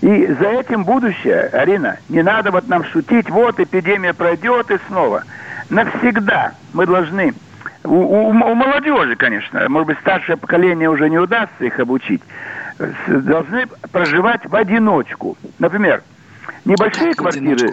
И 0.00 0.26
за 0.26 0.46
этим 0.48 0.84
будущее, 0.84 1.42
Арина, 1.52 1.98
не 2.08 2.22
надо 2.22 2.50
вот 2.50 2.68
нам 2.68 2.84
шутить, 2.84 3.28
вот 3.28 3.60
эпидемия 3.60 4.14
пройдет 4.14 4.70
и 4.70 4.78
снова. 4.88 5.24
Навсегда 5.68 6.54
мы 6.72 6.86
должны, 6.86 7.34
у, 7.84 7.94
у- 7.94 8.28
у 8.28 8.32
молодежи, 8.54 9.14
конечно, 9.16 9.68
может 9.68 9.88
быть, 9.88 9.98
старшее 9.98 10.36
поколение 10.36 10.88
уже 10.88 11.10
не 11.10 11.18
удастся 11.18 11.64
их 11.64 11.78
обучить, 11.78 12.22
должны 13.06 13.66
проживать 13.92 14.46
в 14.46 14.54
одиночку. 14.56 15.36
Например, 15.58 16.02
небольшие 16.64 17.14
Как 17.14 17.18
квартиры 17.18 17.72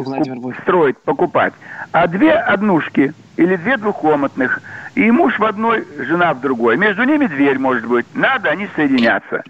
строить, 0.61 0.97
покупать, 0.99 1.53
а 1.91 2.07
две 2.07 2.33
однушки 2.33 3.13
или 3.37 3.55
две 3.55 3.77
двухкомнатных, 3.77 4.61
и 4.95 5.11
муж 5.11 5.37
в 5.39 5.43
одной, 5.45 5.85
жена 5.97 6.33
в 6.33 6.41
другой. 6.41 6.77
Между 6.77 7.03
ними 7.03 7.27
дверь 7.27 7.59
может 7.59 7.85
быть. 7.85 8.05
Надо, 8.13 8.49
они 8.49 8.67
соединятся. 8.75 9.43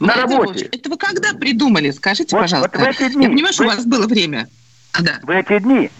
На 0.00 0.14
Владимир 0.14 0.40
работе. 0.40 0.64
Это 0.66 0.90
вы 0.90 0.96
когда 0.96 1.32
придумали? 1.34 1.90
Скажите, 1.90 2.36
Вот- 2.36 2.42
пожалуйста. 2.42 2.78
вот 2.78 2.86
в 2.86 2.90
эти 2.90 3.12
дни, 3.12 3.24
Я 3.24 3.30
понимаю, 3.30 3.52
что 3.52 3.64
в 3.64 3.66
у 3.66 3.70
вас 3.70 3.86
было 3.86 4.06
время. 4.06 4.46
А, 4.92 5.02
да. 5.02 5.12
в 5.22 5.30
эти 5.30 5.58
дни. 5.58 5.90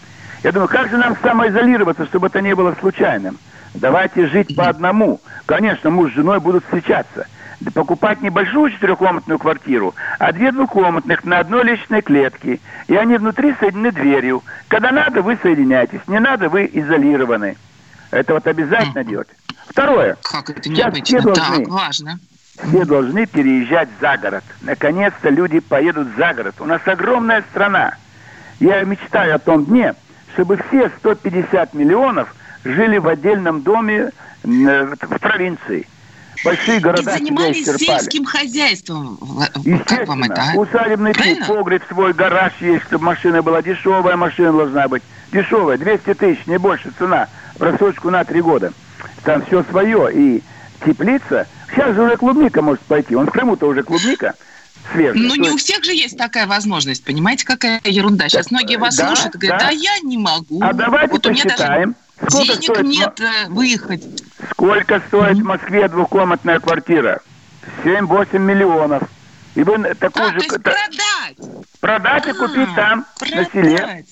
Я 0.43 0.51
думаю, 0.51 0.67
как 0.67 0.89
же 0.89 0.97
нам 0.97 1.15
самоизолироваться, 1.21 2.05
чтобы 2.05 2.27
это 2.27 2.41
не 2.41 2.55
было 2.55 2.75
случайным? 2.79 3.37
Давайте 3.73 4.27
жить 4.27 4.55
по 4.55 4.67
одному. 4.69 5.19
Конечно, 5.45 5.89
муж 5.89 6.11
с 6.11 6.15
женой 6.15 6.39
будут 6.39 6.63
встречаться. 6.65 7.27
Покупать 7.73 8.21
небольшую 8.21 8.69
четырехкомнатную 8.71 9.39
квартиру, 9.39 9.95
а 10.19 10.31
две 10.31 10.51
двухкомнатных 10.51 11.23
на 11.23 11.39
одной 11.39 11.63
личной 11.63 12.01
клетке. 12.03 12.59
И 12.87 12.95
они 12.95 13.17
внутри 13.17 13.55
соединены 13.59 13.91
дверью. 13.91 14.43
Когда 14.67 14.91
надо, 14.91 15.21
вы 15.23 15.37
соединяетесь. 15.41 16.01
Не 16.07 16.19
надо, 16.19 16.49
вы 16.49 16.69
изолированы. 16.71 17.57
Это 18.11 18.35
вот 18.35 18.45
обязательно 18.47 19.03
делать. 19.03 19.27
Второе. 19.67 20.17
Как 20.21 20.49
это 20.51 20.69
необычно. 20.69 21.19
все 21.19 21.21
должны- 21.21 21.65
Так, 21.65 21.67
важно. 21.73 22.19
Все 22.63 22.85
должны 22.85 23.25
переезжать 23.25 23.89
за 23.99 24.17
город. 24.17 24.43
Наконец-то 24.61 25.29
люди 25.29 25.59
поедут 25.59 26.07
за 26.15 26.33
город. 26.33 26.55
У 26.59 26.65
нас 26.65 26.81
огромная 26.85 27.43
страна. 27.51 27.93
Я 28.59 28.83
мечтаю 28.83 29.35
о 29.35 29.39
том 29.39 29.65
дне, 29.65 29.93
чтобы 30.33 30.57
все 30.67 30.89
150 30.99 31.73
миллионов 31.73 32.33
жили 32.63 32.97
в 32.97 33.07
отдельном 33.07 33.61
доме 33.61 34.11
э, 34.43 34.95
в 35.01 35.19
провинции. 35.19 35.87
Большие 36.43 36.77
И 36.77 36.79
города 36.79 37.01
себя 37.01 37.13
занимались 37.17 37.65
сельским 37.65 38.25
хозяйством. 38.25 39.19
Как 39.85 40.07
вам 40.07 40.23
это? 40.23 40.41
а? 40.53 40.57
Усадебный 40.57 41.13
тип, 41.13 41.45
погреб 41.47 41.83
свой, 41.87 42.13
гараж 42.13 42.53
есть, 42.59 42.85
чтобы 42.85 43.05
машина 43.05 43.41
была. 43.41 43.61
Дешевая 43.61 44.15
машина 44.15 44.51
должна 44.51 44.87
быть. 44.87 45.03
Дешевая, 45.31 45.77
200 45.77 46.13
тысяч, 46.13 46.45
не 46.47 46.57
больше 46.57 46.91
цена. 46.97 47.27
Рассрочку 47.59 48.09
на 48.09 48.23
три 48.23 48.41
года. 48.41 48.71
Там 49.23 49.45
все 49.45 49.63
свое. 49.69 50.09
И 50.13 50.43
теплица. 50.85 51.47
Сейчас 51.71 51.95
же 51.95 52.01
уже 52.03 52.17
клубника 52.17 52.61
может 52.61 52.81
пойти. 52.83 53.15
Он 53.15 53.27
в 53.27 53.31
Крыму-то 53.31 53.67
уже 53.67 53.83
клубника 53.83 54.35
свежая. 54.93 55.21
Ну, 55.21 55.35
не 55.35 55.49
у 55.49 55.57
всех 55.57 55.83
же 55.83 55.93
есть 55.93 56.17
такая 56.17 56.47
возможность, 56.47 57.03
понимаете, 57.03 57.45
какая 57.45 57.81
ерунда. 57.83 58.29
Сейчас 58.29 58.45
Так, 58.45 58.51
многие 58.51 58.77
вас 58.77 58.95
да, 58.95 59.07
слушают 59.07 59.35
и 59.35 59.37
говорят, 59.39 59.59
да. 59.59 59.65
да 59.67 59.71
я 59.71 59.99
не 60.03 60.17
могу. 60.17 60.61
А 60.63 60.73
давайте 60.73 61.11
вот 61.11 61.23
посчитаем, 61.23 61.91
даже 61.91 61.95
сколько 62.29 62.53
денег 62.57 62.63
стоит 62.63 62.85
нет 62.85 63.19
э, 63.21 63.49
выехать. 63.49 64.03
Сколько 64.51 64.99
стоит 65.07 65.37
в 65.37 65.43
Москве 65.43 65.87
двухкомнатная 65.87 66.59
квартира? 66.59 67.21
7-8 67.83 68.37
миллионов. 68.39 69.03
И 69.55 69.63
вы 69.63 69.77
такую 69.95 70.27
А, 70.27 70.33
же 70.33 70.39
то 70.39 70.43
есть 70.45 70.63
продать. 70.63 71.37
продать 71.79 72.27
и 72.27 72.29
А, 72.31 72.33
купить 72.33 72.75
там, 72.75 73.05
на 73.21 73.45
селе. 73.45 73.77
продать. 73.77 74.05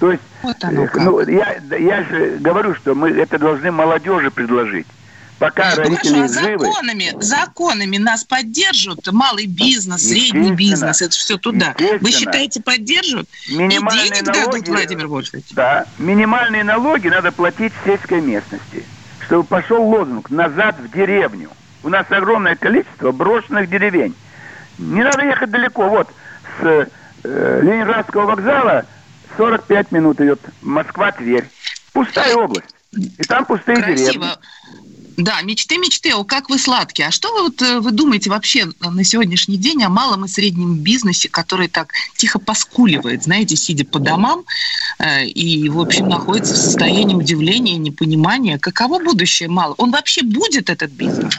То 0.00 0.12
есть, 0.12 0.22
Вот 0.42 0.56
оно 0.64 0.84
э, 0.84 0.88
как. 0.88 1.02
ну, 1.04 1.20
я, 1.20 1.56
я 1.78 2.04
же 2.04 2.36
говорю, 2.38 2.74
что 2.74 2.94
мы 2.94 3.10
это 3.10 3.38
должны 3.38 3.70
молодежи 3.72 4.30
предложить. 4.30 4.86
Пока 5.38 5.70
Ну, 5.70 5.82
родители 5.82 6.14
хорошо, 6.14 6.24
а 6.24 6.42
живы. 6.42 6.58
законами, 6.58 7.12
законами 7.20 7.96
нас 7.96 8.24
поддержат 8.24 9.06
малый 9.12 9.46
бизнес, 9.46 10.02
средний 10.08 10.52
бизнес, 10.52 11.00
это 11.00 11.12
все 11.12 11.38
туда. 11.38 11.76
Вы 12.00 12.10
считаете, 12.10 12.60
поддержат? 12.60 13.28
Минимальные 13.48 14.06
и 14.06 14.10
денег 14.10 14.26
налоги, 14.26 14.50
дадут, 14.50 14.68
Владимир 14.68 15.06
Вольфович? 15.06 15.44
Да, 15.52 15.86
минимальные 15.98 16.64
налоги 16.64 17.08
надо 17.08 17.30
платить 17.30 17.72
в 17.72 17.86
сельской 17.86 18.20
местности, 18.20 18.84
чтобы 19.26 19.44
пошел 19.44 19.82
лозунг 19.82 20.30
«назад 20.30 20.76
в 20.80 20.90
деревню». 20.90 21.50
У 21.84 21.88
нас 21.88 22.06
огромное 22.10 22.56
количество 22.56 23.12
брошенных 23.12 23.70
деревень. 23.70 24.14
Не 24.78 25.02
надо 25.04 25.24
ехать 25.24 25.50
далеко. 25.50 25.88
Вот 25.88 26.08
с 26.60 26.88
э, 27.22 27.60
Ленинградского 27.62 28.26
вокзала 28.26 28.84
45 29.36 29.92
минут 29.92 30.20
идет 30.20 30.40
Москва-Тверь. 30.62 31.48
Пустая 31.92 32.34
область. 32.34 32.74
И 32.92 33.22
там 33.22 33.44
пустые 33.44 33.76
деревни. 33.78 34.26
Да, 35.18 35.42
мечты, 35.42 35.78
мечты. 35.78 36.14
О, 36.14 36.22
как 36.22 36.48
вы 36.48 36.58
сладкие. 36.58 37.08
А 37.08 37.10
что 37.10 37.32
вы, 37.32 37.42
вот, 37.42 37.60
э, 37.60 37.80
вы 37.80 37.90
думаете 37.90 38.30
вообще 38.30 38.68
на 38.80 39.02
сегодняшний 39.02 39.56
день 39.56 39.82
о 39.82 39.88
малом 39.88 40.24
и 40.24 40.28
среднем 40.28 40.76
бизнесе, 40.76 41.28
который 41.28 41.66
так 41.66 41.92
тихо 42.16 42.38
поскуливает, 42.38 43.24
знаете, 43.24 43.56
сидя 43.56 43.84
по 43.84 43.98
домам 43.98 44.44
э, 45.00 45.24
и, 45.24 45.68
в 45.70 45.80
общем, 45.80 46.08
находится 46.08 46.54
в 46.54 46.58
состоянии 46.58 47.16
удивления, 47.16 47.76
непонимания? 47.78 48.58
Каково 48.58 49.02
будущее 49.02 49.48
мало? 49.48 49.74
Он 49.78 49.90
вообще 49.90 50.22
будет, 50.22 50.70
этот 50.70 50.92
бизнес? 50.92 51.36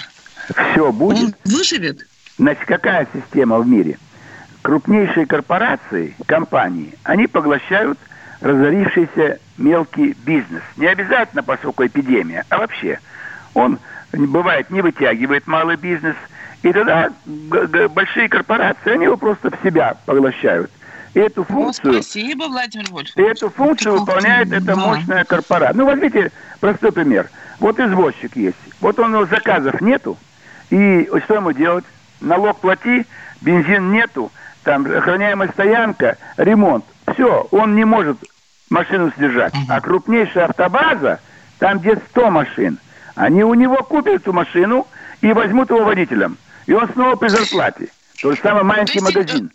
Все 0.50 0.92
будет. 0.92 1.24
Он 1.24 1.36
выживет? 1.46 2.06
Значит, 2.38 2.66
какая 2.66 3.08
система 3.14 3.60
в 3.60 3.68
мире? 3.68 3.98
Крупнейшие 4.62 5.26
корпорации, 5.26 6.18
компании, 6.26 6.96
они 7.04 7.28
поглощают 7.28 7.98
разорившийся 8.42 9.40
мелкий 9.58 10.18
бизнес. 10.26 10.64
Не 10.76 10.88
обязательно 10.88 11.44
поскольку 11.44 11.86
эпидемия, 11.86 12.44
а 12.50 12.58
вообще. 12.58 13.00
Он, 13.54 13.80
бывает, 14.14 14.70
не 14.70 14.82
вытягивает 14.82 15.48
малый 15.48 15.76
бизнес, 15.76 16.16
и 16.64 16.72
тогда 16.74 17.12
большие 17.90 18.28
корпорации, 18.30 18.92
они 18.94 19.06
его 19.06 19.18
просто 19.18 19.50
в 19.50 19.64
себя 19.64 19.96
поглощают. 20.06 20.72
И 21.14 21.20
эту 21.20 21.42
О, 21.42 21.46
функцию... 21.46 21.94
спасибо, 21.94 22.44
Владимир 22.50 22.86
И 22.88 22.92
Вольфович. 22.92 23.18
эту 23.38 23.50
функцию 23.50 23.94
Прекрасно. 23.96 24.14
выполняет 24.14 24.52
эта 24.52 24.66
Да. 24.66 24.76
мощная 24.76 25.24
корпорация. 25.24 25.76
Ну, 25.78 25.86
возьмите 25.86 26.32
простой 26.60 26.92
пример. 26.92 27.30
Вот 27.60 27.80
извозчик 27.80 28.36
есть. 28.36 28.58
Вот 28.80 29.00
он, 29.00 29.08
у 29.10 29.18
него 29.18 29.26
заказов 29.26 29.82
нету. 29.82 30.18
И 30.70 31.10
что 31.26 31.36
ему 31.36 31.52
делать? 31.52 31.86
Налог 32.22 32.60
плати, 32.60 33.06
бензин 33.42 33.92
нету, 33.92 34.32
там 34.64 34.86
охраняемая 34.86 35.48
стоянка, 35.50 36.18
ремонт. 36.38 36.86
Все, 37.14 37.48
он 37.52 37.76
не 37.76 37.86
может 37.86 38.18
машину 38.70 39.12
содержать. 39.16 39.54
А 39.68 39.82
крупнейшая 39.82 40.46
автобаза, 40.46 41.20
там 41.58 41.80
где 41.80 41.96
100 41.96 42.30
машин, 42.30 42.78
они 43.16 43.44
у 43.44 43.54
него 43.54 43.78
купят 43.84 44.22
эту 44.22 44.34
машину 44.34 44.88
и 45.22 45.32
возьмут 45.34 45.70
его 45.70 45.84
водителем. 45.84 46.38
И 46.66 46.74
он 46.74 46.88
снова 46.94 47.16
при 47.16 47.30
зарплате. 47.30 47.88
То 48.22 48.32
же 48.34 48.40
самое 48.42 48.64
маленький 48.64 49.00
есть, 49.00 49.16
э, 49.16 49.20
магазин. 49.20 49.52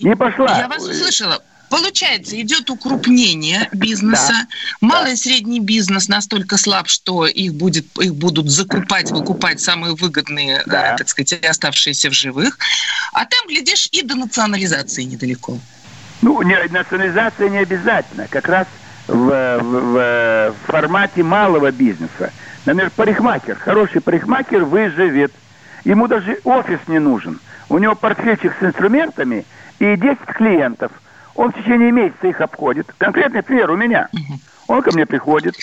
Не 0.00 0.16
пошла. 0.16 0.58
Я 0.58 0.68
вас 0.68 0.82
услышала. 0.84 1.42
Получается, 1.68 2.40
идет 2.40 2.70
укрупнение 2.70 3.68
бизнеса. 3.72 4.32
Малый 4.80 5.14
и 5.14 5.16
средний 5.16 5.58
бизнес 5.58 6.06
настолько 6.08 6.58
слаб, 6.58 6.86
что 6.88 7.26
их, 7.26 7.54
будет, 7.54 7.86
их 8.00 8.14
будут 8.14 8.48
закупать, 8.48 9.10
выкупать 9.10 9.60
самые 9.60 9.94
выгодные, 9.96 10.62
Да. 10.66 10.94
э, 10.94 10.96
так 10.96 11.08
сказать, 11.08 11.32
оставшиеся 11.44 12.08
в 12.10 12.12
живых. 12.12 12.58
А 13.12 13.24
там, 13.24 13.48
глядишь, 13.48 13.88
и 13.90 14.02
до 14.02 14.14
национализации 14.14 15.02
недалеко. 15.02 15.58
Ну, 16.22 16.40
не, 16.42 16.56
национализация 16.70 17.48
не 17.48 17.58
обязательно. 17.58 18.28
Как 18.28 18.46
раз 18.48 18.66
в, 19.08 19.14
в- 19.60 20.52
в 20.52 20.66
формате 20.66 21.22
малого 21.24 21.70
бизнеса. 21.72 22.32
Например, 22.66 22.90
парикмахер. 22.90 23.56
Хороший 23.56 24.00
парикмахер 24.00 24.64
выживет. 24.64 25.32
Ему 25.84 26.08
даже 26.08 26.40
офис 26.42 26.80
не 26.88 26.98
нужен. 26.98 27.38
У 27.68 27.78
него 27.78 27.94
портфельчик 27.94 28.52
с 28.58 28.62
инструментами 28.62 29.46
и 29.78 29.96
10 29.96 30.18
клиентов. 30.26 30.90
Он 31.36 31.52
в 31.52 31.54
течение 31.54 31.92
месяца 31.92 32.26
их 32.26 32.40
обходит. 32.40 32.92
Конкретный 32.98 33.44
пример 33.44 33.70
у 33.70 33.76
меня. 33.76 34.08
Он 34.66 34.82
ко 34.82 34.90
мне 34.92 35.06
приходит, 35.06 35.54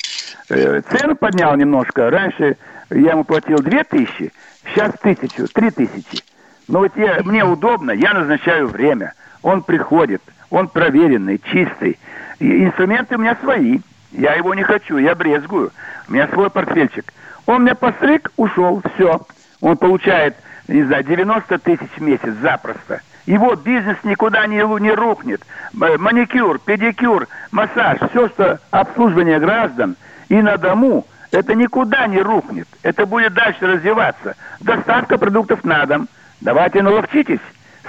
э, 0.50 0.82
цену 0.90 1.18
поднял 1.18 1.54
немножко. 1.58 2.10
Раньше 2.10 2.56
я 2.90 3.12
ему 3.12 3.26
платил 3.26 3.58
2000, 3.58 4.32
сейчас 4.74 4.94
тысячу, 5.02 5.48
3000. 5.54 6.24
Но 6.70 6.80
вот 6.80 6.96
я, 6.96 7.20
мне 7.24 7.44
удобно, 7.44 7.92
я 7.92 8.14
назначаю 8.14 8.68
время. 8.68 9.14
Он 9.42 9.62
приходит, 9.62 10.22
он 10.50 10.70
проверенный, 10.70 11.42
чистый. 11.52 12.00
И 12.40 12.64
инструменты 12.64 13.16
у 13.16 13.20
меня 13.20 13.36
свои. 13.44 13.80
Я 14.14 14.36
его 14.36 14.54
не 14.54 14.64
хочу, 14.64 14.98
я 14.98 15.16
брезгую. 15.16 15.72
У 16.08 16.14
меня 16.14 16.28
свой 16.28 16.50
портфельчик. 16.50 17.12
Он 17.46 17.64
меня 17.64 17.76
постриг, 17.76 18.32
ушел, 18.38 18.82
все. 18.94 19.20
Он 19.60 19.76
получает, 19.76 20.36
не 20.68 20.84
знаю, 20.84 21.04
90 21.04 21.58
тысяч 21.60 21.90
в 21.98 22.02
месяц 22.02 22.34
запросто. 22.42 23.02
Его 23.26 23.56
бизнес 23.56 23.98
никуда 24.04 24.46
не, 24.48 24.58
не 24.82 24.92
рухнет. 24.92 25.42
Маникюр, 25.74 26.60
педикюр, 26.60 27.28
массаж, 27.52 27.98
все, 28.12 28.30
что 28.30 28.60
обслуживание 28.70 29.40
граждан 29.40 29.96
и 30.30 30.42
на 30.42 30.58
дому, 30.58 31.08
это 31.32 31.56
никуда 31.56 32.06
не 32.06 32.20
рухнет. 32.20 32.68
Это 32.84 33.06
будет 33.06 33.34
дальше 33.34 33.66
развиваться. 33.66 34.36
Доставка 34.60 35.18
продуктов 35.18 35.64
на 35.64 35.86
дом. 35.86 36.08
Давайте 36.42 36.84
наловчитесь. 36.84 37.40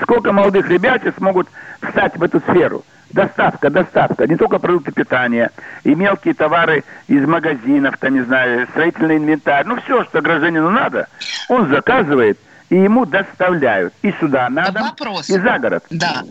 Сколько 0.01 0.33
молодых 0.33 0.69
ребят 0.71 1.03
смогут 1.17 1.49
встать 1.83 2.17
в 2.17 2.23
эту 2.23 2.41
сферу? 2.41 2.85
Доставка, 3.15 3.71
доставка. 3.71 4.27
Не 4.27 4.37
только 4.37 4.59
продукты 4.59 4.91
питания, 4.91 5.53
и 5.85 5.95
мелкие 5.95 6.35
товары 6.35 6.83
из 7.07 7.25
магазинов, 7.25 7.97
там, 7.99 8.15
не 8.15 8.23
знаю, 8.23 8.67
строительный 8.71 9.19
инвентарь. 9.19 9.65
Ну, 9.67 9.81
все, 9.83 10.05
что 10.05 10.21
гражданину 10.21 10.69
надо, 10.71 11.07
он 11.49 11.69
заказывает, 11.69 12.39
и 12.71 12.75
ему 12.75 13.07
доставляют. 13.07 13.95
И 14.03 14.13
сюда 14.19 14.49
на 14.49 14.69
дом, 14.71 14.83
Вопрос. 14.83 15.31
и 15.31 15.39
за 15.39 15.59
город. 15.61 15.85
Да. 15.91 16.25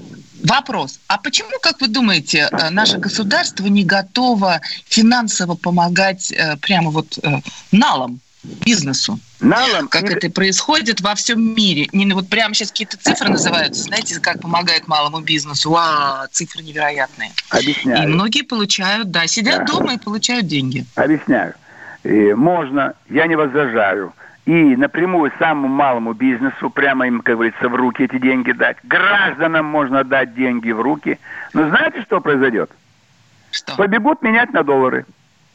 Вопрос. 0.43 0.99
А 1.07 1.17
почему, 1.17 1.51
как 1.61 1.79
вы 1.79 1.87
думаете, 1.87 2.49
э, 2.51 2.69
наше 2.69 2.97
государство 2.97 3.65
не 3.67 3.85
готово 3.85 4.59
финансово 4.85 5.55
помогать 5.55 6.33
э, 6.33 6.57
прямо 6.57 6.89
вот 6.89 7.17
э, 7.23 7.39
налом 7.71 8.19
бизнесу? 8.43 9.19
Налом 9.39 9.87
Как 9.87 10.03
и- 10.03 10.13
это 10.13 10.29
происходит 10.29 11.01
во 11.01 11.15
всем 11.15 11.53
мире. 11.55 11.87
Не, 11.93 12.05
ну 12.05 12.15
вот 12.15 12.29
прямо 12.29 12.53
сейчас 12.53 12.69
какие-то 12.71 12.97
цифры 12.97 13.29
называются. 13.29 13.83
Знаете, 13.83 14.19
как 14.19 14.41
помогает 14.41 14.87
малому 14.87 15.21
бизнесу? 15.21 15.71
Вау, 15.71 16.27
цифры 16.31 16.61
невероятные. 16.63 17.29
И 17.29 17.57
Объясняю. 17.57 18.09
многие 18.09 18.43
получают, 18.43 19.11
да, 19.11 19.27
сидят 19.27 19.65
Да. 19.65 19.73
дома 19.73 19.93
и 19.93 19.97
получают 19.97 20.47
деньги. 20.47 20.85
Объясняю. 20.95 21.53
И 22.03 22.33
можно, 22.33 22.93
я 23.09 23.27
не 23.27 23.35
возражаю. 23.35 24.13
И 24.45 24.51
напрямую 24.51 25.31
самому 25.39 25.69
малому 25.69 26.11
бизнесу, 26.13 26.69
прямо 26.69 27.07
им, 27.07 27.21
как 27.21 27.35
говорится, 27.35 27.69
в 27.69 27.75
руки 27.75 28.03
эти 28.03 28.19
деньги 28.19 28.51
дать. 28.51 28.75
Гражданам 28.83 29.65
можно 29.65 30.03
дать 30.03 30.35
деньги 30.35 30.71
в 30.71 30.81
руки. 30.81 31.17
Но 31.53 31.69
знаете, 31.69 32.01
что 32.01 32.19
произойдет? 32.19 32.69
Что? 33.51 33.75
Побегут 33.77 34.21
менять 34.21 34.51
на 34.51 34.63
доллары. 34.63 35.05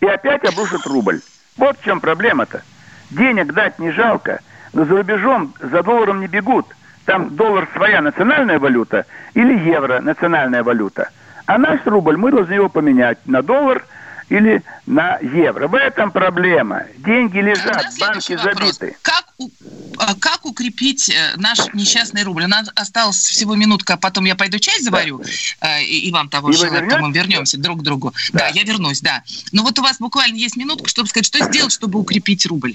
И 0.00 0.07
опять 0.07 0.42
обрушат 0.45 0.87
рубль. 0.87 1.21
Вот 1.59 1.78
в 1.78 1.85
чем 1.85 2.00
проблема-то. 2.00 2.62
Денег 3.11 3.53
дать 3.53 3.79
не 3.79 3.91
жалко, 3.91 4.41
но 4.73 4.85
за 4.85 4.97
рубежом 4.97 5.55
за 5.61 5.83
долларом 5.83 6.21
не 6.21 6.27
бегут. 6.27 6.67
Там 7.05 7.35
доллар 7.37 7.67
своя 7.75 8.03
национальная 8.03 8.59
валюта 8.59 9.07
или 9.35 9.59
евро 9.59 10.00
национальная 10.00 10.62
валюта. 10.62 11.09
А 11.47 11.57
наш 11.57 11.81
рубль 11.87 12.19
мы 12.19 12.31
должны 12.31 12.53
его 12.53 12.69
поменять 12.69 13.19
на 13.27 13.43
доллар 13.43 13.85
или 14.28 14.62
на 14.87 15.18
евро. 15.18 15.68
В 15.68 15.75
этом 15.75 16.11
проблема. 16.11 16.85
Деньги 16.99 17.38
лежат, 17.38 17.87
банки 17.99 18.35
вопрос. 18.35 18.76
забиты. 18.76 18.97
Как, 19.02 19.26
а, 19.99 20.14
как 20.14 20.44
укрепить 20.44 21.11
э, 21.11 21.37
наш 21.37 21.58
несчастный 21.73 22.23
рубль? 22.23 22.44
У 22.44 22.49
нас 22.49 22.70
осталось 22.75 23.16
всего 23.16 23.54
минутка, 23.54 23.94
а 23.94 23.97
потом 23.97 24.25
я 24.25 24.35
пойду 24.35 24.58
чай 24.58 24.80
заварю, 24.82 25.23
э, 25.61 25.82
и, 25.82 26.08
и 26.08 26.12
вам 26.12 26.28
того 26.28 26.50
И 26.50 26.52
желаю, 26.52 26.88
потом 26.88 27.08
мы 27.08 27.12
вернемся 27.12 27.58
друг 27.58 27.80
к 27.80 27.82
другу. 27.82 28.12
Да. 28.32 28.40
Да. 28.40 28.47
я 28.49 28.64
вернусь, 28.64 29.00
да. 29.00 29.23
Но 29.52 29.62
вот 29.62 29.78
у 29.78 29.82
вас 29.82 29.99
буквально 29.99 30.37
есть 30.37 30.56
минутка, 30.56 30.88
чтобы 30.88 31.08
сказать, 31.08 31.26
что 31.26 31.42
сделать, 31.44 31.73
чтобы 31.73 31.99
укрепить 31.99 32.44
рубль? 32.47 32.75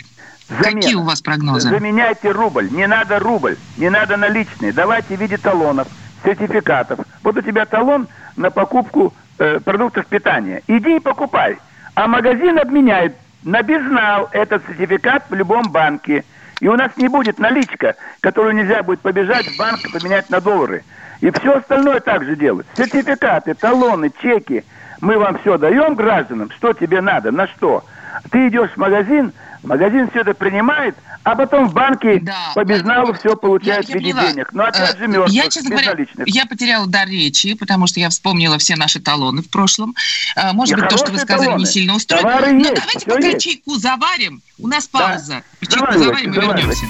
Замена. 0.50 0.81
Какие 0.81 0.95
у 0.95 1.03
вас 1.03 1.22
прогнозы? 1.22 1.69
Заменяйте 1.69 2.31
рубль. 2.31 2.69
Не 2.72 2.88
надо 2.88 3.19
рубль, 3.19 3.57
не 3.77 3.89
надо 3.89 4.17
наличные. 4.17 4.74
Давайте 4.74 5.15
в 5.15 5.22
виде 5.22 5.38
талонов, 5.38 5.88
сертификатов. 6.24 7.00
Вот 7.22 7.38
у 7.38 7.41
тебя 7.41 7.65
талон 7.65 8.07
на 8.36 8.50
покупку 8.50 9.13
э, 9.38 9.60
продуктов 9.60 10.06
питания. 10.08 10.62
Иди 10.68 10.98
и 10.98 11.00
покупай. 11.00 11.58
А 11.96 12.08
магазин 12.08 12.58
обменяет 12.58 13.16
на 13.44 13.62
безнал 13.62 14.30
этот 14.32 14.63
сертификат 14.68 15.25
в 15.30 15.34
любом 15.34 15.63
банке. 15.72 16.24
И 16.60 16.68
у 16.68 16.75
нас 16.75 16.92
не 16.98 17.08
будет 17.08 17.40
наличка, 17.40 17.96
которую 18.22 18.56
нельзя 18.56 18.84
будет 18.84 19.02
побежать 19.02 19.48
в 19.48 19.58
банк 19.58 19.86
и 19.86 19.91
поменять 19.91 20.30
на 20.30 20.39
доллары. 20.39 20.84
И 21.19 21.30
все 21.32 21.58
остальное 21.58 22.00
также 22.00 22.36
делать. 22.36 22.65
Сертификаты, 22.78 23.54
талоны, 23.54 24.12
чеки. 24.22 24.63
Мы 25.02 25.17
вам 25.17 25.38
все 25.39 25.58
даем 25.58 25.96
гражданам, 25.96 26.50
что 26.52 26.74
тебе 26.74 27.02
надо, 27.02 27.32
на 27.32 27.48
что. 27.48 27.84
Ты 28.32 28.47
идешь 28.47 28.71
в 28.71 28.78
магазин, 28.78 29.32
магазин 29.63 30.10
все 30.10 30.21
это 30.21 30.34
принимает, 30.34 30.95
а 31.23 31.36
потом 31.36 31.67
в 31.69 31.73
банке 31.73 32.19
Да, 32.21 32.52
по 32.54 32.63
безналу 32.65 33.06
Владимир, 33.08 33.19
все 33.19 33.36
получает 33.38 33.88
я- 33.89 33.95
в 33.95 33.99
я 33.99 33.99
виде 33.99 34.12
поняла. 34.13 34.32
денег. 34.32 34.49
Но 34.54 34.63
опять 34.65 34.95
Э, 34.95 34.97
же 34.97 35.08
мертвых, 35.08 35.30
Я, 35.32 35.49
честно 35.49 35.69
говоря, 35.69 35.95
я 36.26 36.45
потеряла 36.45 36.88
дар 36.88 37.08
речи, 37.08 37.54
потому 37.56 37.88
что 37.88 37.99
я 37.99 38.10
вспомнила 38.10 38.58
все 38.58 38.76
наши 38.76 38.99
талоны 38.99 39.41
в 39.41 39.49
прошлом. 39.49 39.95
Э, 40.36 40.52
Может 40.54 40.76
Не 40.76 40.82
быть, 40.82 40.89
то, 40.89 40.97
что 40.97 41.12
вы 41.12 41.19
сказали, 41.19 41.39
не 41.45 41.52
талоны. 41.52 41.65
сильно 41.65 41.95
устроит. 41.95 42.23
Товары 42.23 42.52
Но 42.54 42.60
есть, 42.60 42.73
давайте 42.76 43.06
пока 43.06 43.28
есть. 43.28 43.43
чайку 43.45 43.76
заварим. 43.76 44.41
У 44.60 44.67
нас 44.67 44.88
пауза. 44.88 45.43
И 45.62 45.65
чайку 45.67 45.93
Заваривайте, 45.93 46.32
заварим 46.34 46.34
и 46.34 46.62
вернемся. 46.63 46.86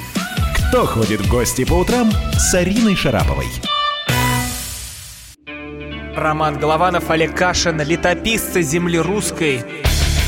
Кто 0.70 0.86
ходит 0.88 1.22
в 1.22 1.30
гости 1.30 1.64
по 1.66 1.74
утрам 1.76 2.12
с 2.38 2.54
Ариной 2.56 2.96
Шараповой? 2.96 3.46
Роман 6.16 6.58
Голованов, 6.58 7.10
Олег 7.10 7.36
Кашин, 7.36 7.82
летописцы 7.82 8.62
земли 8.62 8.98
русской. 9.00 9.64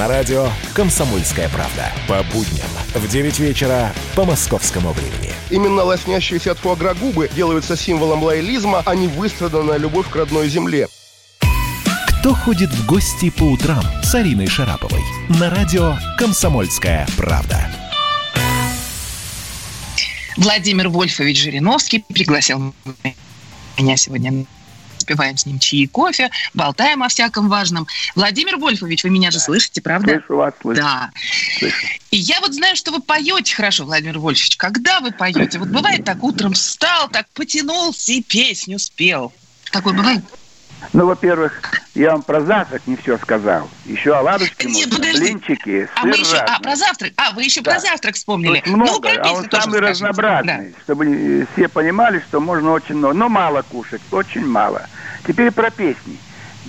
На 0.00 0.08
радио 0.08 0.48
«Комсомольская 0.72 1.50
правда». 1.50 1.92
По 2.08 2.22
будням 2.32 2.70
в 2.94 3.06
9 3.06 3.38
вечера 3.38 3.92
по 4.16 4.24
московскому 4.24 4.94
времени. 4.94 5.30
Именно 5.50 5.82
лоснящиеся 5.82 6.52
от 6.52 6.58
фуагра 6.58 6.94
губы 6.94 7.28
делаются 7.36 7.76
символом 7.76 8.22
лоялизма, 8.22 8.82
а 8.86 8.94
не 8.94 9.08
выстраданная 9.08 9.76
любовь 9.76 10.08
к 10.08 10.16
родной 10.16 10.48
земле. 10.48 10.88
Кто 12.20 12.32
ходит 12.32 12.70
в 12.70 12.86
гости 12.86 13.28
по 13.28 13.42
утрам 13.42 13.84
с 14.02 14.14
Ариной 14.14 14.46
Шараповой? 14.46 15.02
На 15.38 15.50
радио 15.50 15.98
«Комсомольская 16.16 17.06
правда». 17.18 17.70
Владимир 20.38 20.88
Вольфович 20.88 21.42
Жириновский 21.42 22.06
пригласил 22.08 22.74
меня 23.76 23.98
сегодня. 23.98 24.46
Спеваем 25.10 25.36
с 25.36 25.44
ним 25.44 25.58
чаи 25.58 25.80
и 25.80 25.86
кофе, 25.88 26.30
болтаем 26.54 27.02
о 27.02 27.08
всяком 27.08 27.48
важном. 27.48 27.88
Владимимир 28.14 28.58
Вольфович, 28.58 29.02
вы 29.02 29.10
меня 29.10 29.32
же 29.32 29.40
слышите, 29.40 29.82
правда? 29.82 30.12
Слышу 30.12 30.36
вас, 30.36 30.54
слышу. 30.60 30.80
Да. 30.80 31.10
И 32.12 32.16
я 32.16 32.40
вот 32.40 32.54
знаю, 32.54 32.76
что 32.76 32.92
вы 32.92 33.00
поете 33.00 33.52
хорошо, 33.52 33.86
Владимир 33.86 34.20
Вольфович. 34.20 34.56
Когда 34.56 35.00
вы 35.00 35.10
поете? 35.10 35.58
Вот 35.58 35.66
бывает 35.66 36.04
так, 36.04 36.22
утром 36.22 36.52
встал, 36.52 37.08
так 37.08 37.26
потянулся 37.34 38.12
и 38.12 38.22
песню 38.22 38.78
спел. 38.78 39.32
Такое 39.72 39.94
бывает? 39.94 40.22
Ну, 40.92 41.06
во-первых, 41.06 41.60
я 41.94 42.12
вам 42.12 42.22
про 42.22 42.40
завтрак 42.42 42.82
не 42.86 42.96
все 42.96 43.16
сказал. 43.18 43.68
Еще 43.84 44.14
оладушки, 44.14 44.66
можно, 44.66 44.96
подожди. 44.96 45.20
блинчики, 45.20 45.88
А 45.94 46.04
мы 46.06 46.12
сыр 46.14 46.20
еще, 46.24 46.36
а, 46.38 46.60
про 46.60 46.76
завтрак. 46.76 47.12
А, 47.16 47.32
вы 47.32 47.44
еще 47.44 47.60
Да. 47.60 47.72
про 47.72 47.80
завтрак 47.80 48.14
вспомнили. 48.14 48.60
Тут 48.60 48.74
много, 48.74 49.08
ну, 49.12 49.20
а 49.22 49.32
он 49.32 49.50
самый 49.50 49.80
разнообразный, 49.80 50.74
чтобы 50.84 51.06
э, 51.06 51.46
все 51.54 51.68
понимали, 51.68 52.22
что 52.28 52.40
можно 52.40 52.72
очень 52.72 52.96
много, 52.96 53.14
но 53.14 53.28
мало 53.28 53.62
кушать, 53.62 54.02
очень 54.10 54.46
мало. 54.46 54.86
Теперь 55.26 55.50
про 55.52 55.70
песни. 55.70 56.18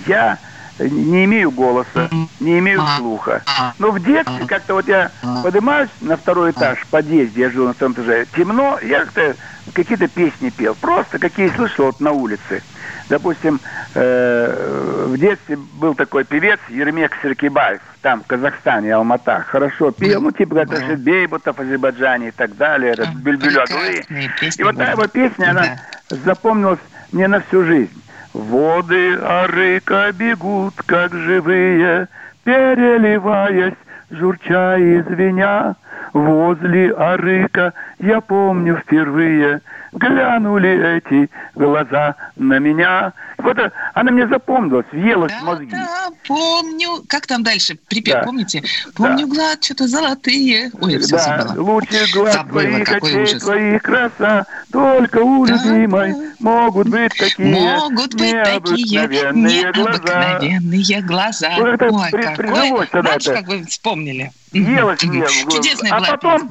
Я 0.06 0.34
э, 0.34 0.51
не 0.78 1.24
имею 1.24 1.50
голоса, 1.50 2.08
не 2.40 2.58
имею 2.58 2.82
слуха. 2.96 3.42
Но 3.78 3.90
в 3.90 4.02
детстве 4.02 4.46
как-то 4.46 4.74
вот 4.74 4.88
я 4.88 5.10
поднимаюсь 5.42 5.90
на 6.00 6.16
второй 6.16 6.52
этаж 6.52 6.78
в 6.80 6.86
подъезде, 6.86 7.42
я 7.42 7.50
жил 7.50 7.66
на 7.66 7.74
втором 7.74 7.92
этаже, 7.92 8.26
темно, 8.36 8.78
я 8.82 9.00
как-то 9.00 9.36
какие-то 9.74 10.08
песни 10.08 10.50
пел, 10.50 10.74
просто 10.74 11.18
какие 11.18 11.48
слышал 11.48 11.86
вот 11.86 12.00
на 12.00 12.12
улице. 12.12 12.62
Допустим, 13.08 13.60
э, 13.94 15.06
в 15.08 15.18
детстве 15.18 15.56
был 15.56 15.94
такой 15.94 16.24
певец 16.24 16.58
Ермек 16.68 17.12
Серкибаев, 17.22 17.80
там, 18.00 18.22
в 18.22 18.26
Казахстане, 18.26 18.94
Алмата. 18.94 19.44
Хорошо 19.48 19.90
пел, 19.90 20.20
ну, 20.20 20.30
типа, 20.30 20.54
как 20.54 20.70
Рашид 20.70 21.00
Бейбутов, 21.00 21.60
Азербайджане 21.60 22.28
и 22.28 22.30
так 22.30 22.56
далее, 22.56 22.92
этот 22.92 23.10
Бюльбюль 23.14 23.58
И 24.56 24.62
вот 24.62 24.76
та 24.76 24.92
его 24.92 25.06
песня, 25.08 25.50
она 25.50 25.80
запомнилась 26.08 26.78
мне 27.12 27.28
на 27.28 27.40
всю 27.40 27.64
жизнь. 27.64 28.01
Воды 28.32 29.18
Арыка 29.20 30.10
бегут, 30.12 30.74
как 30.86 31.12
живые, 31.12 32.08
переливаясь, 32.44 33.74
журча 34.10 34.76
и 34.78 35.02
звеня. 35.02 35.74
Возле 36.12 36.92
Арыка 36.92 37.72
я 37.98 38.20
помню 38.20 38.76
впервые 38.76 39.60
глянули 39.92 40.98
эти 40.98 41.30
глаза 41.54 42.14
на 42.36 42.58
меня. 42.58 43.12
Вот 43.38 43.56
она 43.94 44.10
мне 44.10 44.26
запомнилась, 44.28 44.86
въелась 44.92 45.32
в 45.32 45.42
мозги. 45.44 45.66
Да, 45.70 46.08
помню. 46.26 47.02
Как 47.08 47.26
там 47.26 47.42
дальше? 47.42 47.76
Припев, 47.88 48.14
Да. 48.14 48.22
помните? 48.22 48.62
Помню 48.94 49.26
глад, 49.26 49.62
что-то 49.62 49.86
золотые. 49.88 50.70
Ой, 50.80 50.98
все 50.98 51.16
да, 51.16 51.42
забыла. 51.42 51.62
лучший 51.72 52.12
глаз 52.12 52.34
Забыла, 52.34 52.60
твоих 52.62 52.88
очей, 52.92 53.22
ужас. 53.24 53.42
твоих 53.42 53.82
краса, 53.82 54.46
только 54.72 55.18
у 55.18 55.44
любимой 55.44 56.14
могут 56.38 56.88
быть 56.88 57.12
такие 57.18 57.54
Могут 57.54 58.14
быть 58.14 58.32
такие 58.44 59.06
необыкновенные 59.08 61.02
глаза. 61.02 61.48
глаза. 61.48 61.48
Ой, 61.58 61.76
при- 61.78 62.22
какой. 62.22 63.20
ж, 63.20 63.26
это. 63.28 63.34
как 63.34 63.46
вы 63.48 63.64
вспомнили. 63.66 64.30
Въелось 64.52 65.02
мне 65.02 65.26
в 65.26 65.44
голову. 65.44 65.50
Чудесная 65.62 65.92
А 65.92 66.00
потом, 66.00 66.50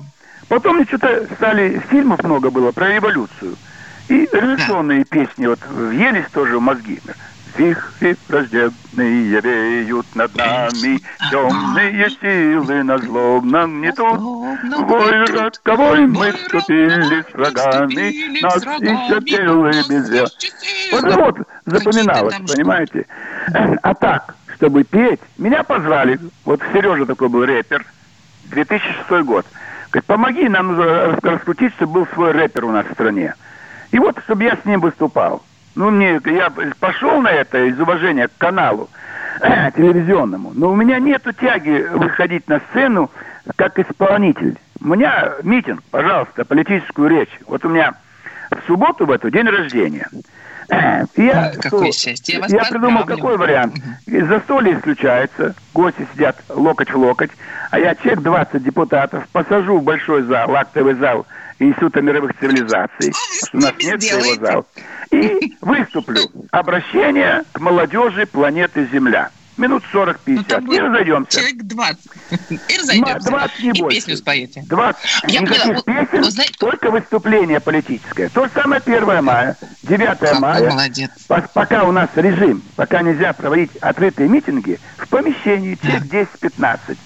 потом 0.52 0.86
что-то 0.86 1.28
стали, 1.36 1.82
фильмов 1.90 2.22
много 2.24 2.52
было 2.52 2.74
про 2.74 2.94
революцию. 2.94 3.56
И 4.10 4.28
революционные 4.34 5.06
песни 5.06 5.48
вот 5.48 5.60
въелись 5.66 6.26
тоже 6.34 6.58
в 6.58 6.62
мозги. 6.62 7.00
Вихри 7.56 8.18
враждебные 8.28 9.40
веют 9.40 10.06
над 10.14 10.36
нами, 10.36 11.00
темные 11.30 12.10
силы 12.20 12.84
на 12.84 12.98
злом 12.98 13.48
нам 13.48 13.80
не 13.80 13.94
тут. 13.94 14.20
В 14.20 14.86
бой 14.88 15.24
роковой 15.26 16.06
мы 16.08 16.34
вступили 16.34 17.22
с 17.22 17.34
врагами, 17.34 18.42
нас 18.42 18.58
ищут 18.58 19.24
белые 19.24 19.84
безве. 19.88 20.26
Вот 20.92 21.16
вот 21.16 21.38
запоминалось, 21.66 22.36
понимаете? 22.46 23.06
А 23.84 23.94
так, 23.94 24.36
чтобы 24.56 24.84
петь, 24.84 25.22
меня 25.38 25.64
позвали, 25.64 26.20
вот 26.44 26.62
Сережа 26.74 27.06
такой 27.06 27.30
был 27.30 27.46
рэпер, 27.46 27.86
2006 28.50 29.26
год. 29.26 29.46
Говорит, 29.92 30.08
помоги, 30.08 30.48
нам 30.48 30.80
рас- 30.80 31.20
раскрутить, 31.22 31.74
чтобы 31.74 31.94
был 31.94 32.08
свой 32.14 32.32
рэпер 32.32 32.66
у 32.66 32.72
нас 32.72 32.86
в 32.86 32.94
стране. 32.94 33.36
И 33.92 34.00
вот, 34.00 34.18
чтобы 34.24 34.44
я 34.44 34.56
с 34.56 34.66
ним 34.66 34.80
выступал. 34.80 35.44
Ну, 35.76 35.90
мне, 35.90 36.20
я 36.26 36.52
пошел 36.80 37.22
на 37.22 37.30
это 37.30 37.66
из 37.66 37.80
уважения 37.80 38.28
к 38.28 38.38
каналу 38.38 38.90
телевизионному, 39.76 40.52
но 40.56 40.72
у 40.72 40.76
меня 40.76 41.00
нету 41.00 41.34
тяги 41.34 41.88
выходить 41.92 42.48
на 42.48 42.62
сцену 42.70 43.12
как 43.56 43.80
исполнитель. 43.80 44.58
У 44.82 44.88
меня 44.88 45.34
митинг, 45.44 45.82
пожалуйста, 45.92 46.46
политическую 46.46 47.10
речь. 47.10 47.40
Вот 47.48 47.66
у 47.66 47.70
меня 47.70 47.94
в 48.52 48.68
субботу 48.68 49.06
в 49.06 49.12
эту 49.12 49.30
день 49.30 49.48
рождения. 49.48 50.08
Я, 51.18 51.52
какое 51.60 51.92
что, 51.92 52.00
счастье, 52.00 52.36
я 52.36 52.40
вас 52.40 52.70
придумал 52.70 53.04
какой 53.04 53.36
вариант. 53.36 53.76
Застолье 54.06 54.76
исключается, 54.78 55.54
гости 55.74 56.08
сидят 56.14 56.38
локоть 56.48 56.92
в 56.92 56.98
локоть, 56.98 57.32
а 57.72 57.80
я 57.80 57.94
человек 57.96 58.22
20 58.22 58.64
депутатов 58.64 59.28
посажу 59.34 59.80
в 59.80 59.84
большой 59.84 60.22
зал, 60.24 60.56
актовый 60.56 60.94
зал 60.94 61.26
Института 61.60 62.02
мировых 62.02 62.38
цивилизаций, 62.40 63.12
что 63.12 63.58
у 63.58 63.62
нас 63.62 63.74
нет 63.80 64.02
своего 64.02 64.46
зала, 64.46 64.66
и 65.12 65.58
выступлю 65.62 66.22
обращение 66.52 67.44
к 67.52 67.60
молодежи 67.60 68.26
планеты 68.26 68.88
Земля. 68.94 69.30
Минут 69.62 69.84
40-50. 69.94 70.74
и 70.74 70.80
разойдемся. 70.80 71.32
Человек 71.40 71.58
20. 71.64 72.00
И 72.70 72.78
разойдемся. 72.78 73.30
20 73.30 73.60
не 73.64 73.70
И 73.70 73.82
больше. 73.82 73.96
песню 73.98 74.18
споете. 74.18 74.64
20. 74.68 75.00
Я 75.28 75.42
Никаких 75.42 75.84
поняла. 75.84 76.06
Песен, 76.06 76.24
вы 76.24 76.32
знаете- 76.32 76.54
только 76.60 76.90
выступление 76.92 77.60
политическое. 77.60 78.30
То 78.30 78.46
же 78.46 78.52
самое 78.54 78.82
1 78.82 79.22
мая, 79.22 79.58
9 79.84 80.20
Какой 80.20 80.40
мая. 80.40 80.70
молодец. 80.70 81.12
По- 81.28 81.42
Пока 81.54 81.84
у 81.84 81.92
нас 81.92 82.10
режим, 82.16 82.62
пока 82.76 83.02
нельзя 83.02 83.34
проводить 83.34 83.76
открытые 83.78 84.28
митинги, 84.30 84.80
в 84.98 85.08
помещении 85.08 85.76
человек 85.76 86.04
10-15. 86.04 86.98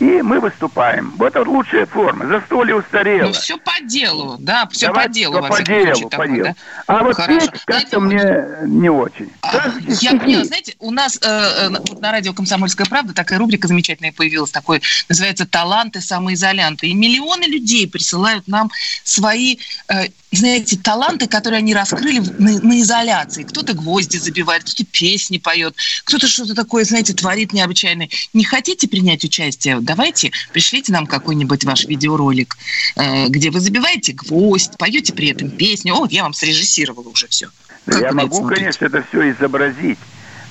И 0.00 0.22
мы 0.22 0.40
выступаем. 0.40 1.12
Вот 1.16 1.36
это 1.36 1.48
лучшая 1.48 1.86
форма. 1.86 2.26
Застолье 2.26 2.74
устарело. 2.74 3.28
Ну, 3.28 3.32
все 3.32 3.56
по 3.58 3.80
делу, 3.82 4.36
да, 4.40 4.66
все 4.70 4.86
Давайте 4.88 5.08
по 5.08 5.14
делу. 5.14 5.34
по 5.34 5.54
всяком 5.54 5.64
делу, 5.64 5.94
случае, 5.94 6.08
по 6.18 6.26
делу. 6.28 6.44
да? 6.44 6.54
А 6.86 7.02
вот 7.04 7.16
Хорошо. 7.16 7.40
петь 7.40 7.60
как-то 7.64 8.00
мне 8.00 8.44
не 8.66 8.88
очень. 8.90 9.30
Скажите 9.46 9.98
Я 10.04 10.18
поняла, 10.18 10.44
знаете, 10.44 10.74
у 10.80 10.90
нас 10.90 11.16
э, 11.22 11.26
э, 11.26 11.68
на- 11.68 11.78
вот 11.80 12.00
на 12.00 12.10
радио 12.12 12.32
«Комсомольская 12.32 12.86
правда» 12.86 13.14
такая 13.14 13.38
рубрика 13.38 13.68
замечательная 13.68 14.12
появилась, 14.12 14.50
такой, 14.50 14.82
называется 15.08 15.46
«Таланты 15.46 16.00
самоизолянты». 16.00 16.88
И 16.88 16.94
миллионы 16.94 17.44
людей 17.44 17.88
присылают 17.88 18.48
нам 18.48 18.70
свои, 19.04 19.58
э, 19.88 20.08
знаете, 20.36 20.76
таланты, 20.76 21.26
которые 21.26 21.58
они 21.58 21.74
раскрыли 21.74 22.18
на, 22.18 22.60
на 22.60 22.80
изоляции. 22.80 23.42
Кто-то 23.42 23.74
гвозди 23.74 24.16
забивает, 24.16 24.64
кто-то 24.64 24.84
песни 24.84 25.38
поет, 25.38 25.74
кто-то 26.04 26.26
что-то 26.26 26.54
такое, 26.54 26.84
знаете, 26.84 27.14
творит 27.14 27.52
необычайное. 27.52 28.08
Не 28.32 28.44
хотите 28.44 28.88
принять 28.88 29.24
участие? 29.24 29.78
Давайте, 29.80 30.32
пришлите 30.52 30.92
нам 30.92 31.06
какой-нибудь 31.06 31.64
ваш 31.64 31.84
видеоролик, 31.84 32.56
э, 32.96 33.28
где 33.28 33.50
вы 33.50 33.60
забиваете 33.60 34.12
гвоздь, 34.12 34.76
поете 34.78 35.12
при 35.12 35.28
этом 35.28 35.50
песню. 35.50 35.94
О, 35.94 36.00
вот 36.00 36.12
я 36.12 36.22
вам 36.22 36.34
срежиссировала 36.34 37.08
уже 37.08 37.28
все. 37.28 37.48
Да 37.86 37.98
я 37.98 38.12
могу, 38.12 38.46
конечно, 38.46 38.86
это 38.86 39.04
все 39.08 39.30
изобразить, 39.32 39.98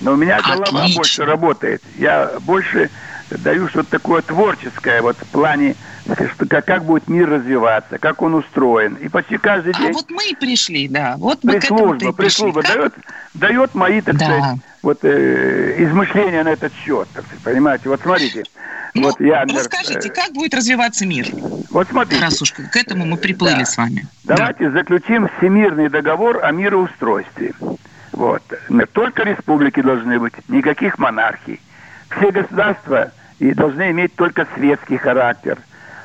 но 0.01 0.13
у 0.13 0.15
меня 0.15 0.41
голова 0.41 0.81
Отлично. 0.81 0.95
больше 0.95 1.25
работает. 1.25 1.81
Я 1.97 2.39
больше 2.41 2.89
даю 3.29 3.67
что-то 3.69 3.89
такое 3.89 4.21
творческое, 4.21 5.01
вот 5.01 5.17
в 5.17 5.25
плане, 5.27 5.75
что, 6.05 6.45
как, 6.47 6.65
как 6.65 6.85
будет 6.85 7.07
мир 7.07 7.29
развиваться, 7.29 7.97
как 7.97 8.21
он 8.21 8.35
устроен. 8.35 8.95
И 8.95 9.07
почти 9.07 9.37
каждый 9.37 9.73
А 9.75 9.79
день 9.79 9.93
вот 9.93 10.09
мы 10.09 10.29
и 10.29 10.35
пришли, 10.35 10.87
да. 10.87 11.15
Вот 11.17 11.43
мы 11.43 11.53
к 11.53 11.63
этому 11.63 11.91
пресс-служба, 11.93 12.13
пресс-служба 12.13 12.63
дает, 12.63 12.93
дает 13.33 13.75
мои, 13.75 14.01
так 14.01 14.17
Да. 14.17 14.25
сказать, 14.25 14.59
вот, 14.81 14.99
э, 15.03 15.75
измышления 15.83 16.43
на 16.43 16.49
этот 16.49 16.73
счет, 16.85 17.07
так 17.13 17.25
сказать, 17.25 17.43
понимаете. 17.43 17.89
Вот 17.89 18.01
смотрите, 18.01 18.43
Ну, 18.95 19.03
вот 19.03 19.19
я... 19.19 19.39
Вы 19.41 19.53
например, 19.53 19.63
скажите, 19.63 20.09
э, 20.09 20.11
как 20.11 20.33
будет 20.33 20.53
развиваться 20.53 21.05
мир? 21.05 21.27
Вот 21.71 21.87
смотрите. 21.89 22.21
Раз 22.21 22.41
уж 22.41 22.51
к 22.51 22.75
этому 22.75 23.05
мы 23.05 23.17
приплыли 23.17 23.59
Да. 23.59 23.65
с 23.65 23.77
вами. 23.77 24.05
Давайте 24.23 24.69
заключим 24.71 25.29
всемирный 25.37 25.89
договор 25.89 26.43
о 26.43 26.51
мироустройстве. 26.51 27.53
Вот. 28.11 28.43
Только 28.91 29.23
республики 29.23 29.81
должны 29.81 30.19
быть, 30.19 30.33
никаких 30.47 30.99
монархий. 30.99 31.59
Все 32.09 32.31
государства 32.31 33.11
и 33.39 33.53
должны 33.53 33.89
иметь 33.91 34.15
только 34.15 34.45
светский 34.55 34.97
характер. 34.97 35.57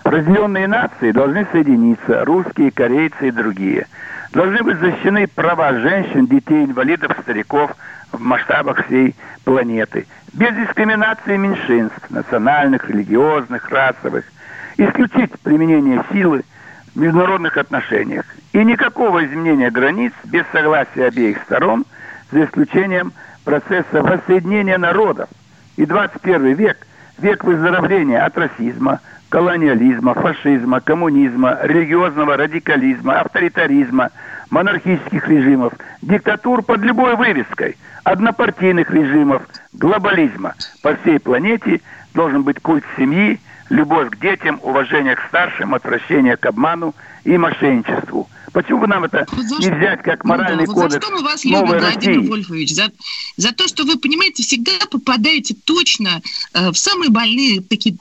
Разделенные 0.09 0.67
нации 0.67 1.13
должны 1.13 1.47
соединиться, 1.53 2.25
русские, 2.25 2.71
корейцы 2.71 3.29
и 3.29 3.31
другие. 3.31 3.87
Должны 4.33 4.63
быть 4.63 4.79
защищены 4.79 5.27
права 5.27 5.75
женщин, 5.75 6.27
детей, 6.27 6.65
инвалидов, 6.65 7.15
стариков 7.21 7.77
в 8.11 8.19
масштабах 8.19 8.87
всей 8.87 9.15
планеты. 9.45 10.07
Без 10.33 10.55
дискриминации 10.55 11.37
меньшинств, 11.37 12.09
национальных, 12.09 12.89
религиозных, 12.89 13.69
расовых. 13.69 14.25
Исключить 14.79 15.39
применение 15.41 16.03
силы 16.11 16.43
в 16.95 16.99
международных 16.99 17.59
отношениях. 17.59 18.25
И 18.55 18.65
никакого 18.65 19.27
изменения 19.27 19.71
границ 19.71 20.15
без 20.25 20.47
согласия 20.53 21.05
обеих 21.05 21.37
сторон, 21.43 21.85
за 22.33 22.45
исключением 22.45 23.13
процесса 23.45 24.03
воссоединения 24.03 24.79
народов. 24.79 25.29
И 25.77 25.85
21 25.85 26.55
век– 26.55 26.79
век 27.19 27.45
выздоровления 27.45 28.25
от 28.25 28.37
расизма, 28.39 29.01
колониализма, 29.29 30.15
фашизма, 30.15 30.81
коммунизма, 30.81 31.59
религиозного 31.63 32.37
радикализма, 32.37 33.21
авторитаризма, 33.21 34.11
монархических 34.51 35.29
режимов, 35.29 35.75
диктатур 36.03 36.63
под 36.63 36.81
любой 36.81 37.17
вывеской, 37.17 37.77
однопартийных 38.05 38.91
режимов, 38.91 39.43
глобализма. 39.73 40.55
По 40.83 40.97
всей 40.97 41.19
планете 41.19 41.81
должен 42.15 42.43
быть 42.43 42.61
культ 42.61 42.85
семьи, 42.97 43.39
любовь 43.69 44.11
к 44.11 44.17
детям, 44.19 44.59
уважение 44.63 45.15
к 45.15 45.21
старшим, 45.29 45.75
отвращение 45.75 46.37
к 46.37 46.47
обману 46.47 46.95
и 47.25 47.37
мошенничеству. 47.37 48.29
Почему 48.53 48.81
бы 48.81 48.87
нам 48.87 49.05
это 49.05 49.27
не 49.61 49.71
взять 49.71 50.03
как 50.03 50.25
Ну 50.25 50.31
да, 50.31 50.39
моральный 50.39 50.67
вот 50.67 50.75
за 50.75 50.83
кодекс 50.83 51.07
что 51.07 51.15
мы 51.15 51.23
вас 51.23 51.45
любим, 51.45 51.59
новой 51.59 51.79
Владимир 51.79 52.17
России? 52.17 52.29
Вольфович? 52.31 52.75
За, 52.75 52.91
за 53.37 53.53
то, 53.53 53.69
что 53.69 53.85
вы, 53.85 53.99
понимаете, 53.99 54.43
всегда 54.43 54.73
попадаете 54.91 55.55
точно 55.65 56.23
э, 56.55 56.71
в 56.71 56.79
самые 56.79 57.11
больные 57.11 57.61
такие 57.61 57.97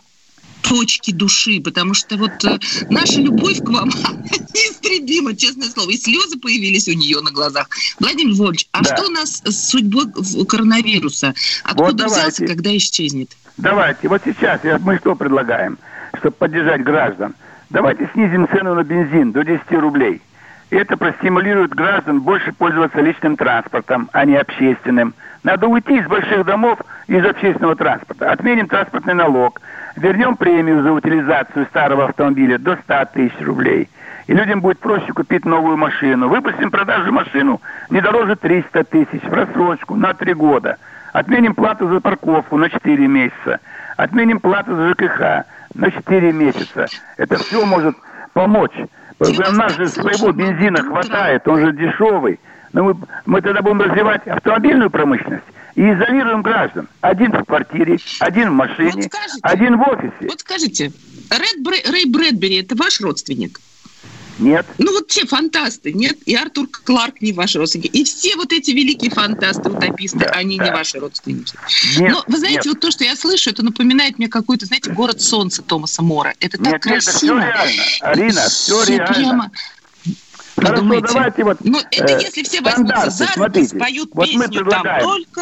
точки 0.69 1.12
души, 1.12 1.62
потому 1.63 1.93
что 1.93 2.17
вот 2.17 2.32
э, 2.45 2.58
наша 2.89 3.21
любовь 3.21 3.60
к 3.60 3.69
вам 3.69 3.89
неистребима, 4.53 5.36
честное 5.36 5.69
слово. 5.69 5.91
И 5.91 5.97
слезы 5.97 6.39
появились 6.39 6.88
у 6.88 6.93
нее 6.93 7.21
на 7.21 7.32
глазах. 7.32 7.67
Владимир 7.99 8.36
Вольфович, 8.36 8.67
а 8.71 8.84
Да. 8.84 8.95
что 8.95 9.08
у 9.08 9.12
нас 9.12 9.41
с 9.45 9.69
судьбой 9.69 10.06
в- 10.15 10.45
коронавируса? 10.45 11.34
Откуда 11.63 12.06
взялся, 12.06 12.39
давайте. 12.39 12.47
когда 12.47 12.75
исчезнет? 12.77 13.32
Давайте, 13.58 14.08
вот 14.08 14.21
сейчас 14.25 14.62
мы 14.82 14.97
что 14.97 15.15
предлагаем, 15.15 15.77
чтобы 16.19 16.36
поддержать 16.36 16.84
граждан? 16.84 17.34
Давайте 17.69 18.10
снизим 18.13 18.47
цену 18.47 18.75
на 18.75 18.84
бензин 18.84 19.32
до 19.32 19.43
10 19.43 19.71
рублей. 19.71 20.21
Это 20.69 20.97
простимулирует 20.97 21.71
граждан 21.71 22.21
больше 22.21 22.51
пользоваться 22.53 22.99
личным 23.01 23.36
транспортом, 23.38 24.10
а 24.13 24.25
не 24.25 24.36
общественным. 24.36 25.13
Надо 25.43 25.67
уйти 25.67 25.97
из 25.97 26.08
больших 26.08 26.45
домов 26.45 26.80
из 27.08 27.26
общественного 27.26 27.76
транспорта. 27.76 28.32
Отменим 28.32 28.67
транспортный 28.67 29.13
налог. 29.13 29.62
Вернем 29.95 30.36
премию 30.36 30.84
за 30.84 30.91
утилизацию 30.91 31.65
старого 31.67 32.06
автомобиля 32.06 32.58
до 32.58 32.76
100 32.76 33.06
тысяч 33.13 33.39
рублей. 33.39 33.89
И 34.28 34.34
людям 34.34 34.62
будет 34.62 34.80
проще 34.80 35.12
купить 35.13 35.45
новую 35.45 35.78
машину. 35.78 36.28
Выпустим 36.28 36.69
продажу 36.69 37.12
машину 37.12 37.62
не 37.89 38.02
дороже 38.02 38.36
300 38.36 38.84
тысяч 38.86 39.23
в 39.23 39.34
рассрочку 39.34 39.95
на 39.95 40.13
3 40.13 40.34
года. 40.34 40.78
Отменим 41.13 41.56
плату 41.56 41.88
за 41.88 42.02
парковку 42.02 42.58
на 42.58 42.69
4 42.69 43.08
месяца. 43.08 43.60
Отменим 43.95 44.39
плату 44.39 44.76
за 44.76 44.89
ЖКХ 44.89 45.45
на 45.73 45.91
4 45.91 46.34
месяца. 46.34 46.86
Это 47.17 47.38
все 47.38 47.65
может 47.65 47.95
помочь 48.34 48.76
У 49.19 49.52
нас 49.54 49.76
же 49.76 49.88
своего 49.88 50.32
бензина 50.32 50.84
хватает, 50.84 51.47
он 51.47 51.60
же 51.60 51.71
дешевый. 51.73 52.39
Но 52.73 52.84
мы, 52.84 52.95
мы 53.25 53.41
тогда 53.41 53.62
будем 53.62 53.82
развивать 53.82 54.27
автомобильную 54.27 54.89
промышленность 54.89 55.43
и 55.75 55.82
изолируем 55.82 56.41
граждан. 56.41 56.88
Один 57.01 57.32
в 57.32 57.43
квартире, 57.45 57.97
один 58.19 58.49
в 58.49 58.53
машине, 58.53 59.10
один 59.41 59.77
в 59.77 59.82
офисе. 59.82 60.13
Вот 60.27 60.39
скажите, 60.41 60.91
Ред 61.30 61.62
Бре- 61.63 61.84
Рэй 61.89 62.06
Брэдбери 62.06 62.58
это 62.58 62.75
ваш 62.75 62.99
родственник? 63.01 63.60
Нет. 64.39 64.67
Ну 64.77 64.91
вот 64.91 65.10
все 65.10 65.25
фантасты, 65.25 65.93
нет? 65.93 66.15
И 66.27 66.36
Артур 66.36 66.67
Кларк 66.67 67.21
не 67.21 67.34
ваши 67.34 67.58
родственники. 67.58 67.88
И 67.88 68.03
все 68.03 68.36
вот 68.36 68.53
эти 68.53 68.69
великие 68.69 69.10
фантасты, 69.10 69.67
утописты, 69.71 70.25
они 70.25 70.60
не 70.60 70.69
ваши 70.71 70.99
родственники. 70.99 71.56
Нет, 71.97 72.12
Но 72.12 72.23
вы 72.27 72.38
знаете, 72.38 72.58
нет. 72.58 72.65
вот 72.67 72.80
то, 72.80 72.91
что 72.91 73.03
я 73.03 73.15
слышу, 73.15 73.49
это 73.49 73.63
напоминает 73.63 74.19
мне 74.19 74.27
какой-то, 74.27 74.67
знаете, 74.67 74.91
город 74.91 75.21
солнца 75.21 75.63
Томаса 75.63 76.03
Мора. 76.03 76.36
Это 76.39 76.60
так 76.60 76.65
Нет, 76.73 76.86
нет, 76.86 76.86
это 76.86 76.89
красиво. 77.12 77.39
все 77.39 77.47
реально. 77.47 77.84
Арина, 78.01 78.41
все 78.47 78.82
Всё 78.84 78.86
реально. 78.93 79.13
прямо. 79.13 79.51
Хорошо, 80.58 80.74
Подумайте. 80.74 81.13
давайте 81.13 81.43
вот... 81.43 81.58
Ну, 81.63 81.80
это 81.91 82.13
э, 82.13 82.22
если 82.22 82.41
все 82.43 82.62
возьмутся 82.62 83.12
за 83.12 83.28
смотрите. 83.28 83.78
споют 83.78 84.10
вот 84.13 84.28
мы 84.34 84.46
песню, 84.46 84.65
там 84.65 84.65
предлагаем. 84.65 85.04
только... 85.04 85.41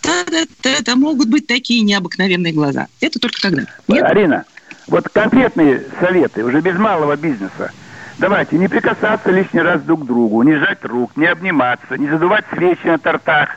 Та-да-та-да, 0.00 0.96
могут 0.96 1.28
быть 1.28 1.46
такие 1.46 1.82
необыкновенные 1.82 2.54
глаза. 2.54 2.86
Это 3.02 3.18
только 3.18 3.38
когда? 3.42 3.62
Нет? 3.88 4.02
Арина, 4.04 4.44
вот 4.86 5.10
конкретные 5.10 5.84
советы, 6.00 6.44
уже 6.44 6.62
без 6.62 6.78
малого 6.78 7.16
бизнеса. 7.16 7.72
Давайте 8.16 8.56
не 8.56 8.68
прикасаться 8.68 9.30
лишний 9.30 9.60
раз 9.60 9.82
друг 9.82 10.04
к 10.04 10.06
другу, 10.06 10.42
не 10.42 10.56
жать 10.56 10.82
рук, 10.82 11.12
не 11.16 11.26
обниматься, 11.26 11.98
не 11.98 12.08
задувать 12.08 12.46
свечи 12.52 12.86
на 12.86 12.98
тортах, 12.98 13.50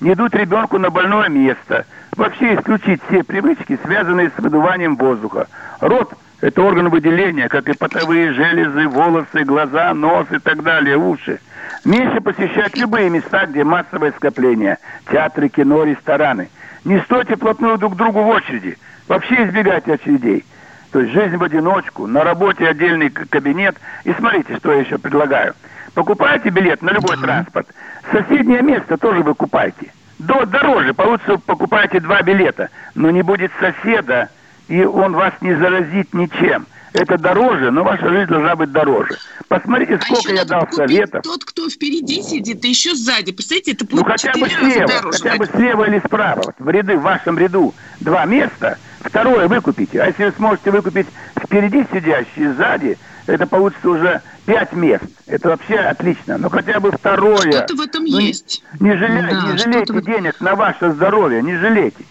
не 0.00 0.14
дуть 0.14 0.34
ребенку 0.34 0.78
на 0.78 0.88
больное 0.88 1.28
место. 1.28 1.84
Вообще 2.16 2.54
исключить 2.54 3.00
все 3.08 3.22
привычки, 3.22 3.78
связанные 3.84 4.32
с 4.34 4.40
выдуванием 4.40 4.96
воздуха. 4.96 5.46
Рот– 5.80 6.14
это 6.40 6.62
орган 6.62 6.88
выделения, 6.88 7.48
как 7.48 7.68
и 7.68 7.76
потовые 7.76 8.32
железы, 8.32 8.88
волосы, 8.88 9.44
глаза, 9.44 9.92
нос 9.92 10.26
и 10.30 10.38
так 10.38 10.62
далее, 10.62 10.96
уши. 10.96 11.40
Меньше 11.84 12.20
посещать 12.20 12.76
любые 12.76 13.10
места, 13.10 13.46
где 13.46 13.64
массовое 13.64 14.12
скопление. 14.12 14.78
Театры, 15.10 15.48
кино, 15.48 15.84
рестораны. 15.84 16.48
Не 16.84 17.00
стойте 17.00 17.36
вплотную 17.36 17.76
друг 17.78 17.94
к 17.94 17.96
другу 17.96 18.22
в 18.22 18.28
очереди. 18.28 18.78
Вообще 19.08 19.46
избегайте 19.46 19.94
очередей. 19.94 20.44
То 20.92 21.00
есть 21.00 21.12
жизнь 21.12 21.36
в 21.36 21.42
одиночку, 21.42 22.06
на 22.06 22.24
работе 22.24 22.68
отдельный 22.68 23.10
кабинет. 23.10 23.76
И 24.04 24.12
смотрите, 24.12 24.56
что 24.56 24.72
я 24.72 24.80
еще 24.80 24.98
предлагаю. 24.98 25.54
Покупаете 25.94 26.50
билет 26.50 26.82
на 26.82 26.90
любой 26.90 27.16
транспорт, 27.16 27.66
соседнее 28.12 28.62
место 28.62 28.96
тоже 28.96 29.22
вы 29.22 29.34
купайте. 29.34 29.92
До, 30.18 30.46
дороже, 30.46 30.94
получится, 30.94 31.32
вы 31.32 31.38
покупаете 31.38 32.00
два 32.00 32.22
билета, 32.22 32.70
но 32.94 33.10
не 33.10 33.22
будет 33.22 33.50
соседа, 33.58 34.28
и 34.68 34.84
он 34.84 35.12
вас 35.14 35.34
не 35.40 35.54
заразит 35.54 36.12
ничем. 36.14 36.66
Это 36.94 37.18
дороже, 37.18 37.70
но 37.70 37.84
ваша 37.84 38.08
жизнь 38.08 38.30
должна 38.30 38.56
быть 38.56 38.72
дороже. 38.72 39.16
Посмотрите, 39.46 40.00
сколько 40.02 40.32
я 40.32 40.44
дал 40.44 40.66
советов. 40.72 41.22
Тот, 41.22 41.44
кто 41.44 41.68
впереди 41.68 42.22
сидит, 42.22 42.64
и 42.64 42.68
еще 42.70 42.94
сзади. 42.94 43.32
Представляете, 43.32 43.72
это 43.72 43.84
Ну 43.90 43.98
будет 44.02 44.06
хотя 44.06 44.32
бы 44.32 44.48
слева, 44.48 44.86
дороже. 44.88 45.18
хотя 45.18 45.36
бы 45.36 45.46
слева 45.46 45.84
или 45.84 45.98
справа. 45.98 46.54
В 46.58 46.68
ряды, 46.70 46.96
в 46.96 47.02
вашем 47.02 47.38
ряду 47.38 47.74
два 48.00 48.24
места, 48.24 48.78
второе 49.00 49.48
выкупите. 49.48 50.00
А 50.00 50.06
если 50.06 50.24
вы 50.26 50.32
сможете 50.32 50.70
выкупить 50.70 51.06
впереди 51.38 51.84
сидящие, 51.92 52.54
сзади, 52.54 52.96
это 53.26 53.46
получится 53.46 53.90
уже 53.90 54.22
пять 54.46 54.72
мест. 54.72 55.04
Это 55.26 55.50
вообще 55.50 55.76
отлично. 55.76 56.38
Но 56.38 56.48
хотя 56.48 56.80
бы 56.80 56.90
второе. 56.90 57.52
Что-то 57.52 57.74
в 57.76 57.80
этом 57.82 58.04
Ну, 58.04 58.18
не- 58.18 58.28
есть. 58.28 58.64
Не, 58.80 58.92
жалей- 58.96 59.30
Да, 59.30 59.52
не 59.52 59.58
жалейте 59.58 60.00
денег 60.00 60.40
на 60.40 60.54
ваше 60.54 60.90
здоровье, 60.92 61.42
не 61.42 61.54
жалейте. 61.58 62.02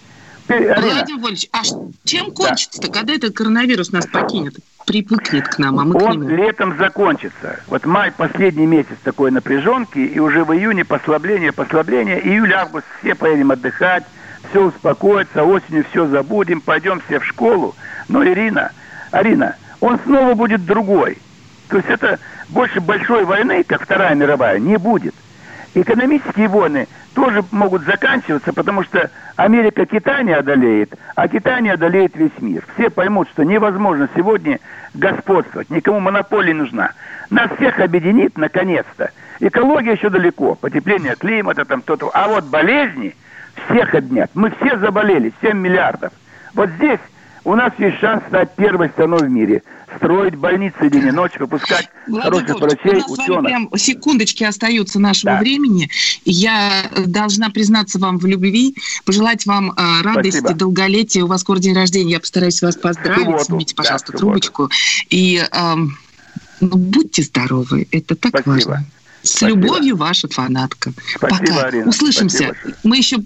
Владимир 0.47 1.21
Вольевич, 1.21 1.49
а 1.51 1.61
чем 2.03 2.31
кончится-то, 2.31 2.91
когда 2.91 3.13
этот 3.13 3.35
коронавирус 3.35 3.91
нас 3.91 4.05
покинет? 4.07 4.55
Припыкнет 4.85 5.47
к 5.49 5.57
нам, 5.57 5.79
а 5.79 5.83
мы 5.83 5.99
к 5.99 6.01
он 6.01 6.21
нему. 6.21 6.29
летом 6.29 6.77
закончится. 6.77 7.59
Вот 7.67 7.85
май 7.85 8.11
последний 8.11 8.65
месяц 8.65 8.95
такой 9.03 9.31
напряженки, 9.31 9.99
и 9.99 10.19
уже 10.19 10.45
в 10.45 10.53
июне 10.53 10.85
послабление, 10.85 11.51
послабление. 11.51 12.25
Июль, 12.25 12.53
август 12.53 12.85
все 12.99 13.13
поедем 13.13 13.51
отдыхать, 13.51 14.05
все 14.49 14.63
успокоится, 14.63 15.43
осенью 15.43 15.85
все 15.91 16.07
забудем, 16.07 16.61
пойдем 16.61 17.01
все 17.05 17.19
в 17.19 17.25
школу. 17.25 17.75
Но 18.07 18.23
Ирина, 18.23 18.71
Арина, 19.11 19.57
он 19.81 19.99
снова 20.05 20.35
будет 20.35 20.65
другой. 20.65 21.17
То 21.67 21.77
есть 21.77 21.89
это 21.89 22.19
больше 22.47 22.79
большой 22.79 23.25
войны, 23.25 23.65
как 23.65 23.83
Вторая 23.83 24.15
мировая, 24.15 24.57
не 24.59 24.77
будет. 24.77 25.13
Экономические 25.73 26.47
войны 26.47 26.87
тоже 27.13 27.43
могут 27.51 27.83
заканчиваться, 27.83 28.53
потому 28.53 28.83
что 28.83 29.09
Америка 29.35 29.85
Китай 29.85 30.23
не 30.23 30.33
одолеет, 30.33 30.93
а 31.15 31.27
Китай 31.27 31.61
не 31.61 31.69
одолеет 31.69 32.15
весь 32.15 32.39
мир. 32.39 32.63
Все 32.75 32.89
поймут, 32.89 33.27
что 33.29 33.43
невозможно 33.43 34.09
сегодня 34.15 34.59
господствовать, 34.93 35.69
никому 35.69 35.99
монополия 35.99 36.53
нужна. 36.53 36.91
Нас 37.29 37.51
всех 37.57 37.79
объединит, 37.79 38.37
наконец-то. 38.37 39.11
Экология 39.39 39.93
еще 39.93 40.09
далеко, 40.09 40.55
потепление 40.55 41.15
климата, 41.15 41.65
там 41.65 41.81
то-то. 41.81 42.09
А 42.13 42.27
вот 42.27 42.45
болезни 42.45 43.15
всех 43.67 43.93
объединят. 43.93 44.31
Мы 44.33 44.51
все 44.59 44.77
заболели, 44.77 45.33
7 45.41 45.57
миллиардов. 45.57 46.11
Вот 46.53 46.69
здесь 46.71 46.99
у 47.47 47.55
нас 47.55 47.71
есть 47.79 47.97
шанс 47.99 48.23
стать 48.27 48.53
первой 48.55 48.89
страной 48.89 49.21
в 49.27 49.29
мире. 49.31 49.63
Строить 49.95 50.35
больницы 50.35 50.89
день 50.89 51.07
и 51.07 51.11
ночь, 51.11 51.31
выпускать 51.39 51.87
Владимир 52.07 52.45
хороших 52.53 52.59
врачей, 52.59 52.91
у 52.91 53.09
нас 53.15 53.19
ученых. 53.19 53.45
прям 53.45 53.69
секундочки 53.77 54.43
остаются 54.43 54.99
нашего 54.99 55.33
Да. 55.35 55.39
времени. 55.39 55.89
Я 56.25 56.83
э, 56.91 57.05
должна 57.05 57.49
признаться 57.49 57.99
вам 57.99 58.17
в 58.19 58.25
любви, 58.25 58.75
пожелать 59.05 59.45
вам 59.45 59.71
э, 59.71 60.01
радости, 60.03 60.39
Спасибо. 60.39 60.59
долголетия. 60.59 61.23
У 61.23 61.27
вас 61.27 61.39
скоро 61.41 61.59
день 61.59 61.73
рождения, 61.73 62.11
я 62.11 62.19
постараюсь 62.19 62.61
вас 62.61 62.75
поздравить. 62.75 63.23
субботу. 63.23 63.45
Снимите, 63.45 63.73
Да, 63.75 63.81
пожалуйста, 63.83 64.07
субботу. 64.07 64.19
трубочку. 64.19 64.69
И 65.09 65.41
эм, 65.51 65.97
ну, 66.59 66.69
будьте 66.77 67.23
здоровы, 67.23 67.87
это 67.91 68.15
так 68.17 68.31
Спасибо. 68.41 68.51
важно. 68.53 68.85
С 69.23 69.29
Спасибо. 69.29 69.49
любовью, 69.61 69.95
ваша 69.95 70.27
фанатка. 70.27 70.91
Спасибо, 71.15 71.45
Пока. 71.47 71.63
Арина. 71.67 71.87
Услышимся. 71.89 72.53
Спасибо. 72.59 72.77
Мы 72.83 72.97
еще 72.97 73.17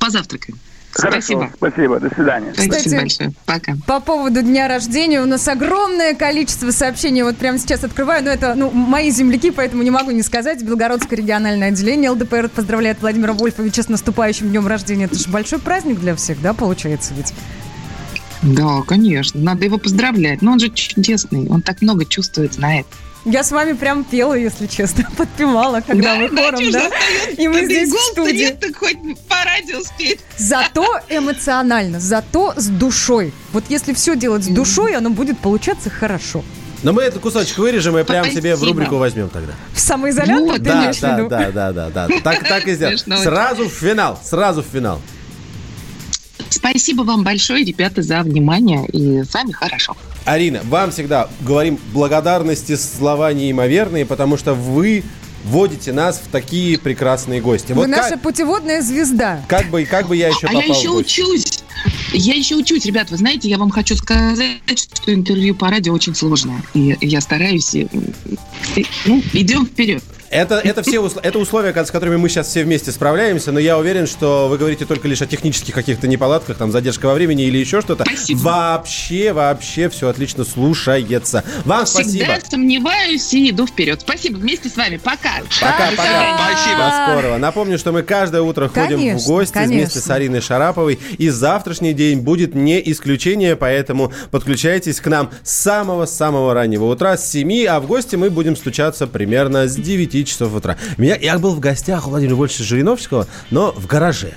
позавтракаем. 0.00 0.58
Хорошо, 0.98 1.20
Спасибо. 1.20 1.50
спасибо, 1.54 2.00
до 2.00 2.14
свидания. 2.14 2.52
Спасибо 2.54 2.76
Кстати, 2.76 2.94
большое. 2.94 3.32
Пока. 3.44 3.76
По 3.86 4.00
поводу 4.00 4.42
дня 4.42 4.66
рождения 4.66 5.20
у 5.20 5.26
нас 5.26 5.46
огромное 5.46 6.14
количество 6.14 6.70
сообщений. 6.70 7.22
Вот 7.22 7.36
прямо 7.36 7.58
сейчас 7.58 7.84
открываю. 7.84 8.24
Но 8.24 8.30
это 8.30 8.54
ну, 8.54 8.70
мои 8.70 9.10
земляки, 9.10 9.50
поэтому 9.50 9.82
не 9.82 9.90
могу 9.90 10.10
не 10.10 10.22
сказать. 10.22 10.62
Белгородское 10.62 11.18
региональное 11.18 11.68
отделение 11.68 12.10
ЛДПР 12.10 12.48
поздравляет 12.48 13.00
Владимира 13.00 13.34
Вольфовича 13.34 13.82
с 13.82 13.88
наступающим 13.88 14.48
днем 14.48 14.66
рождения. 14.66 15.04
Это 15.04 15.16
же 15.16 15.28
большой 15.28 15.58
праздник 15.58 16.00
для 16.00 16.16
всех, 16.16 16.40
да, 16.40 16.54
получается 16.54 17.12
ведь? 17.14 17.34
Да, 18.42 18.82
конечно. 18.82 19.40
Надо 19.40 19.64
его 19.64 19.78
поздравлять. 19.78 20.40
Но 20.40 20.52
он 20.52 20.60
же 20.60 20.70
чудесный. 20.70 21.48
Он 21.48 21.60
так 21.60 21.82
много 21.82 22.06
чувствует, 22.06 22.54
знает. 22.54 22.86
Я 23.28 23.42
с 23.42 23.50
вами 23.50 23.72
прям 23.72 24.04
пела, 24.04 24.34
если 24.34 24.66
честно, 24.68 25.04
подпевала, 25.16 25.80
когда 25.84 26.14
вы 26.14 26.28
хором, 26.28 26.70
да? 26.70 26.90
И 27.36 27.48
мы 27.48 27.62
Да 27.62 27.64
здесь 27.66 27.90
в 27.90 27.98
студии. 28.12 28.36
нет, 28.36 28.60
так 28.60 28.76
хоть 28.76 28.96
по 29.28 29.34
радио 29.44 29.80
спеть. 29.82 30.20
Зато 30.38 31.00
эмоционально, 31.08 31.98
зато 31.98 32.54
с 32.56 32.68
душой. 32.68 33.34
Вот 33.52 33.64
если 33.68 33.94
все 33.94 34.14
делать 34.14 34.44
с 34.44 34.46
душой, 34.46 34.94
оно 34.94 35.10
будет 35.10 35.38
получаться 35.40 35.90
хорошо. 35.90 36.44
Но 36.84 36.92
мы 36.92 37.02
этот 37.02 37.20
кусочек 37.20 37.58
вырежем 37.58 37.98
и 37.98 38.04
прям 38.04 38.30
себе 38.30 38.54
в 38.54 38.62
рубрику 38.62 38.96
возьмем 38.96 39.28
тогда. 39.28 39.54
В 39.72 39.80
самоизолятор 39.80 40.44
Вот, 40.44 40.56
ты 40.58 40.62
Да, 40.62 40.82
имеешь 40.82 40.96
в 40.96 41.00
да, 41.00 41.18
виду? 41.18 41.28
да, 41.28 41.50
да, 41.50 41.72
да, 41.72 41.90
да. 41.90 42.08
Так, 42.22 42.46
так 42.48 42.68
и 42.68 42.74
сделаем. 42.74 42.96
Сразу 42.98 43.68
в 43.68 43.72
финал, 43.72 44.20
сразу 44.22 44.62
в 44.62 44.66
финал. 44.66 45.00
Спасибо 46.70 47.02
вам 47.02 47.22
большое, 47.22 47.64
ребята, 47.64 48.02
за 48.02 48.22
внимание. 48.22 48.86
И 48.88 49.22
с 49.22 49.32
вами 49.32 49.52
хорошо. 49.52 49.96
Арина, 50.24 50.60
вам 50.64 50.90
всегда 50.90 51.28
говорим 51.40 51.78
благодарности 51.92 52.74
слова 52.74 53.32
неимоверные, 53.32 54.04
потому 54.04 54.36
что 54.36 54.54
вы 54.54 55.04
вводите 55.44 55.92
нас 55.92 56.20
в 56.24 56.30
такие 56.30 56.78
прекрасные 56.78 57.40
гости. 57.40 57.68
Вы 57.68 57.82
Вот 57.82 57.86
наша 57.86 58.14
как, 58.14 58.22
путеводная 58.22 58.82
звезда. 58.82 59.44
как 59.46 59.70
бы, 59.70 59.84
как 59.84 60.08
бы 60.08 60.16
я 60.16 60.28
еще 60.28 60.48
а 60.48 60.52
я 60.52 60.60
попал 60.60 60.76
еще 60.76 60.88
в 60.88 60.92
гости? 60.94 61.20
учусь. 61.20 61.58
Я 62.12 62.34
еще 62.34 62.56
учусь, 62.56 62.84
ребят. 62.84 63.10
Вы 63.10 63.16
знаете, 63.16 63.48
я 63.48 63.58
вам 63.58 63.70
хочу 63.70 63.94
сказать, 63.94 64.58
что 64.92 65.14
интервью 65.14 65.54
по 65.54 65.70
радио 65.70 65.92
очень 65.92 66.14
сложное. 66.14 66.62
И 66.74 66.96
я 67.00 67.20
стараюсь. 67.20 67.74
и, 67.74 67.88
и, 68.74 68.86
ну, 69.04 69.22
идем 69.32 69.66
вперед. 69.66 70.02
Это, 70.30 70.56
это 70.56 70.82
все 70.82 70.96
усл- 70.96 71.20
это 71.22 71.38
условия, 71.38 71.72
с 71.72 71.90
которыми 71.90 72.16
мы 72.16 72.28
сейчас 72.28 72.48
все 72.48 72.64
вместе 72.64 72.90
справляемся, 72.92 73.52
но 73.52 73.60
я 73.60 73.78
уверен, 73.78 74.06
что 74.06 74.48
вы 74.48 74.58
говорите 74.58 74.84
только 74.84 75.08
лишь 75.08 75.22
о 75.22 75.26
технических 75.26 75.74
каких-то 75.74 76.08
неполадках, 76.08 76.56
там, 76.56 76.72
задержка 76.72 77.06
во 77.06 77.14
времени 77.14 77.44
или 77.44 77.58
еще 77.58 77.80
что-то. 77.80 78.04
Спасибо. 78.04 78.38
Вообще, 78.38 79.32
вообще 79.32 79.88
все 79.88 80.08
отлично 80.08 80.44
слушается. 80.44 81.44
Вам 81.64 81.86
спасибо. 81.86 82.24
Всегда 82.24 82.40
сомневаюсь 82.48 83.32
и 83.34 83.50
иду 83.50 83.66
вперед. 83.66 84.00
Спасибо. 84.00 84.38
Вместе 84.38 84.68
с 84.68 84.76
вами. 84.76 84.96
Пока. 84.96 85.42
Пока, 85.60 85.90
пока. 85.90 86.02
свидания. 86.02 86.36
До 86.76 87.12
скорого. 87.12 87.38
Напомню, 87.38 87.78
что 87.78 87.92
мы 87.92 88.02
каждое 88.02 88.42
утро 88.42 88.68
ходим 88.68 88.98
Конечно, 88.98 89.18
в 89.18 89.26
гости 89.26 89.52
конечно. 89.52 89.74
вместе 89.76 89.98
с 90.00 90.10
Ариной 90.10 90.40
Шараповой. 90.40 90.98
И 91.18 91.28
завтрашний 91.28 91.92
день 91.92 92.20
будет 92.20 92.54
не 92.54 92.80
исключение, 92.90 93.56
поэтому 93.56 94.12
подключайтесь 94.30 95.00
к 95.00 95.06
нам 95.06 95.30
с 95.42 95.52
самого-самого 95.56 96.54
раннего 96.54 96.84
утра, 96.84 97.16
с 97.16 97.30
7, 97.30 97.66
а 97.66 97.80
в 97.80 97.86
гости 97.86 98.16
мы 98.16 98.30
будем 98.30 98.56
стучаться 98.56 99.06
примерно 99.06 99.68
с 99.68 99.76
9 99.76 100.25
часов 100.26 100.54
утра. 100.54 100.76
Меня, 100.96 101.16
я 101.16 101.38
был 101.38 101.54
в 101.54 101.60
гостях 101.60 102.06
у 102.06 102.10
Владимира 102.10 102.36
Вольфовича 102.36 102.64
Жириновского, 102.64 103.26
но 103.50 103.72
в 103.72 103.86
гараже. 103.86 104.34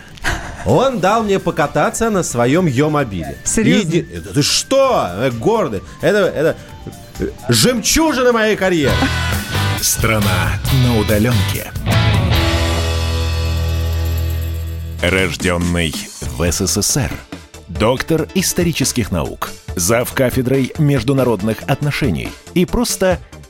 Он 0.66 1.00
дал 1.00 1.24
мне 1.24 1.40
покататься 1.40 2.10
на 2.10 2.22
своем 2.24 2.66
Йомобиле. 2.68 3.38
Серьезно? 3.44 3.88
И 3.90 3.92
де- 4.04 4.16
это 4.18 4.34
Ты 4.34 4.44
что? 4.44 5.08
Э, 5.16 5.32
Гордый. 5.32 5.82
Это, 6.02 6.18
это 6.20 6.58
э, 7.20 7.30
жемчужина 7.48 8.32
моей 8.34 8.56
карьеры. 8.56 8.94
Страна 9.82 10.52
на 10.86 10.98
удаленке. 11.00 11.72
Рожденный 15.02 15.94
в 16.38 16.52
СССР. 16.52 17.12
Доктор 17.70 18.28
исторических 18.36 19.12
наук. 19.12 19.50
Зав 19.76 20.12
кафедрой 20.14 20.74
международных 20.78 21.60
отношений. 21.68 22.30
И 22.54 22.66
просто 22.66 23.20